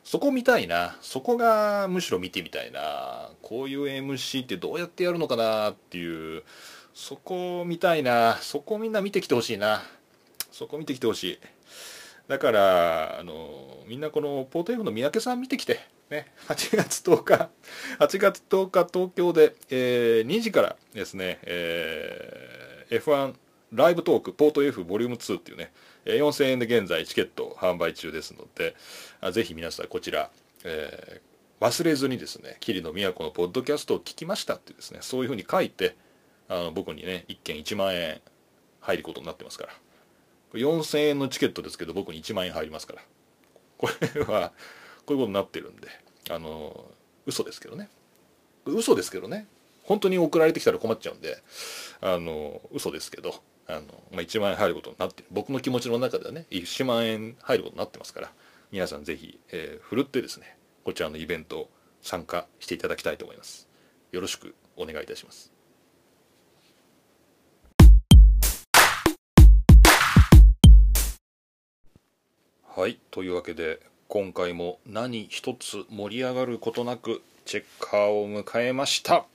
[0.06, 0.96] そこ見たいな。
[1.02, 3.32] そこがむしろ見てみたいな。
[3.42, 6.44] こういう MC ってどうやってやるのかなっていう。
[6.94, 8.38] そこ見たいな。
[8.40, 9.82] そこみんな見てきてほしいな。
[10.52, 11.40] そこ見てきてほしい。
[12.28, 15.80] だからあのみんなこのポート F の三宅さん見てきて。
[16.12, 16.32] ね。
[16.50, 17.50] 8月10日。
[17.98, 23.34] 8月10日東京で、えー、2時からですね、えー、F1
[23.74, 25.72] ライブトークポート F ボリューム2っていうね。
[26.06, 28.76] 4000円で現在チケット販売中ですので
[29.32, 30.30] ぜひ皆さんこちら、
[30.64, 35.96] えー、忘れずにですね桐野都のポッドキャストを聞きましたってですねそういうふうに書いて
[36.48, 38.22] あの僕にね1件1万円
[38.82, 39.74] 入ることになってますから。
[40.54, 43.02] 4000円のチケットですけど僕に1万円入りますから。
[43.78, 44.54] これは
[45.06, 45.90] こういうことになってるんで
[46.30, 46.86] あの
[47.26, 47.90] 嘘ですけどね。
[48.66, 49.48] 嘘ですけどね。
[49.84, 51.38] 本当に送られてきたら困っちゃうんで
[52.02, 53.36] あの嘘ですけど。
[53.68, 58.32] あの、まあ、1万円入ることになって僕の気持ちの中ではね1万円入ることになってますから
[58.72, 61.70] 皆さんぜひ、えー、ふるってですねこちらのイベント
[62.02, 63.68] 参加していただきたいと思います。
[64.12, 65.52] よろしくお願いいたします。
[72.64, 79.26] はいというわけで今回も何一つ盛り上がることなくチェッカーを迎えました。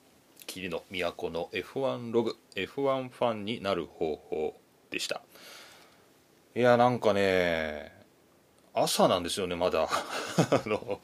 [0.51, 5.23] 霧の都の F1 ログ F1 ファンになる方法でした。
[6.57, 7.93] いやなんかね
[8.75, 9.85] 朝なんですよねまだ。
[9.87, 9.89] あ
[10.67, 11.01] の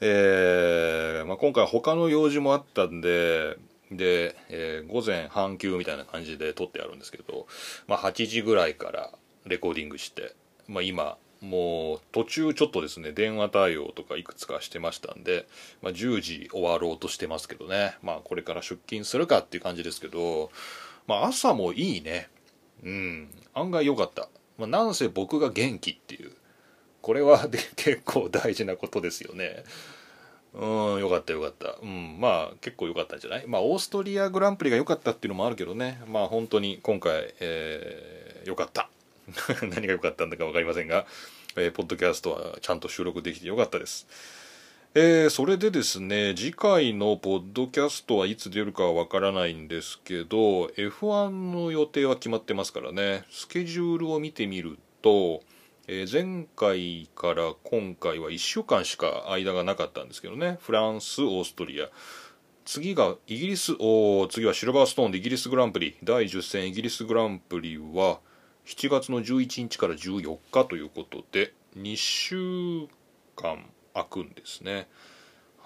[0.00, 3.56] えーまあ、今回他の用事もあったんで
[3.90, 7.46] で、えー、午前半休みたいな感じで撮ってあるんですけど、
[7.86, 9.10] まあ、8時ぐらいから
[9.46, 10.34] レコーディングして、
[10.68, 15.46] まあ、今もう途中ちょっとですね電話対応とかいくつかしてましたんで、
[15.82, 17.96] まあ、10時終わろうとしてますけどね。
[18.02, 20.50] まあこれから出勤するかっていう感じですけど、
[21.06, 22.28] まあ、朝もいいね。
[22.82, 23.28] うん。
[23.52, 24.28] 案外良かった、
[24.58, 26.32] まあ、なんせ僕が元気っていう。
[27.02, 29.64] これはで 結構大事なことですよね。
[30.54, 30.64] う
[30.96, 31.76] んよかったよかった。
[31.82, 33.46] うんまあ結構良かったんじゃない？
[33.46, 36.00] まあオーストリアグランプリが良かったっていうのもあるけどね。
[36.08, 38.88] まあ本当に今回、えー、良かった。
[39.62, 41.06] 何が良かったんだか分かりませんが、
[41.56, 44.06] えー、ポッドキャストはちゃんと収録できてよかったです。
[44.96, 53.24] えー、それでですね次回のポッドキャストはいつ出るかはわからないんですけど F1 の予定は決まってますからね。
[53.28, 55.42] スケジュールを見てみると、
[55.88, 60.58] えー、前回から今回は1週間しか間がなかったんですけどね。
[60.60, 61.88] フランスオーストリア。
[62.64, 65.96] 次がイギリスお次はシルバーストーンでイギリスグランプリ。
[66.04, 68.20] 第10戦イギリスグランプリは
[68.66, 72.88] 7月の11日から14日ということで2週
[73.36, 73.62] 間
[73.92, 74.88] 空くんですね。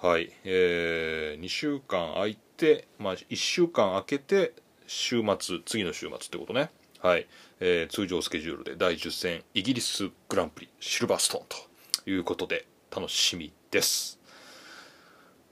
[0.01, 4.53] はい、えー、2週間空いて、まあ、1週間空けて
[4.87, 6.71] 週末次の週末ってことね。
[7.01, 7.27] はい、
[7.61, 11.45] えー、通常スケジュールで第10戦イギリスグランプリシルバーストーン
[12.03, 14.19] ということで楽しみです。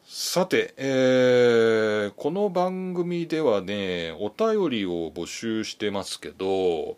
[0.06, 6.98] さて、えー、この番組ではねお便りを募集してますけど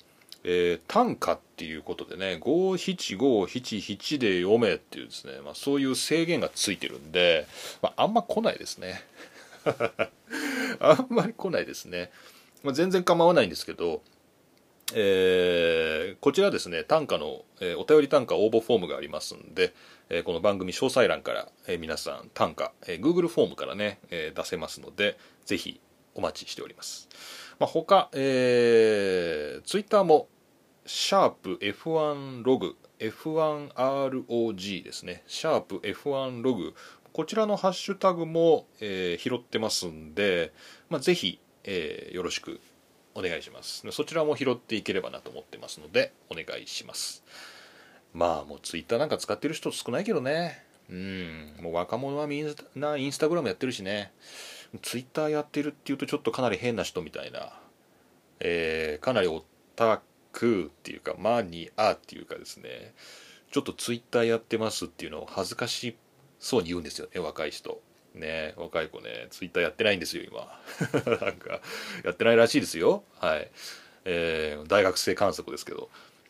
[0.51, 7.45] えー、短歌っていうことでね五七五七七で読めっていうですね、まあ、そういう制限がついてるんで、
[7.83, 9.03] まあ、あんま来ないですね。
[10.79, 12.09] あんまり来ないですね、
[12.63, 14.01] まあ、全然構わないんですけど
[14.95, 19.75] えー、こちらですね短歌の、えー、お便り短歌応募フォームがありますんで、
[20.09, 25.79] え、この番組詳細欄から、え皆さん短歌、え Google フォームからね、え出せますのでぜひ
[26.15, 27.07] お待ちしております。
[27.59, 30.27] まあ、他、えー、ツイッターも、
[30.91, 36.73] シャープ F1 ログ、F1ROG ですね、シャープ F1 ログ、
[37.13, 40.51] こちらのハッシュタグも、えー、拾ってますんで、
[40.89, 42.59] まあ、ぜひ、えー、よろしく
[43.13, 43.85] お願いします。
[43.91, 47.23] そちらも拾っていければなと思ってますので、お願いします。
[48.11, 50.65] まあ、もうツイッターなんか使ってる人少ないけどね。
[50.89, 54.11] うん、もう若者はみんなインスタグラムやってるしね。
[54.81, 57.53] ツイッターやってるっていうとちょっとかなり変な人みたいな、
[58.39, 60.01] えー、かなりオタ
[60.39, 62.93] クっていうかマニアっていうかですね。
[63.51, 65.97] ちょっとツイッターやってますっていうのを恥ずかし
[66.39, 67.09] そうに言うんですよ。
[67.13, 67.81] ね若い人。
[68.15, 69.27] ね若い子ね。
[69.31, 70.61] ツイッターやってないんですよ今。
[71.19, 71.59] なんか
[72.05, 73.03] やってないらしいですよ。
[73.19, 73.51] はい、
[74.05, 75.89] えー、大学生観測ですけど。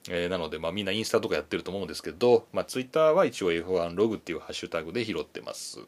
[0.09, 5.81] えー、なので、まあ、みんなインスタとかやってると思うんですけど、まあ、ツイッターは一応 F1 ログっていうハッシュタグで拾ってます。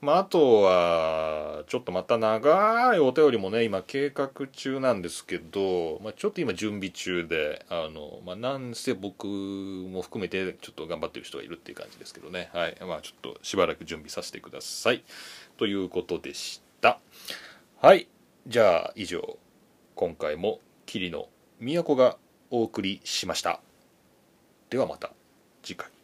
[0.00, 12.48] まあ、あとは、ちょっとまた長いお便りもね、今計画中なんですけど、まあ、ちょっと今準備中で、あの、まあ、なんせ僕も含めてちょっと頑張ってる人がいるっていう感じですけどね。
[12.52, 12.76] はい。
[12.80, 15.02] まあ、ちょっとしばらく準備させてください。
[15.56, 17.00] ということでした。
[17.80, 18.06] はい。
[18.46, 19.36] じゃあ、以上、
[19.96, 21.28] 今回も桐野
[21.60, 22.16] 都が
[22.50, 23.60] お送りしました。
[24.70, 25.10] ではまた
[25.62, 25.97] 次回。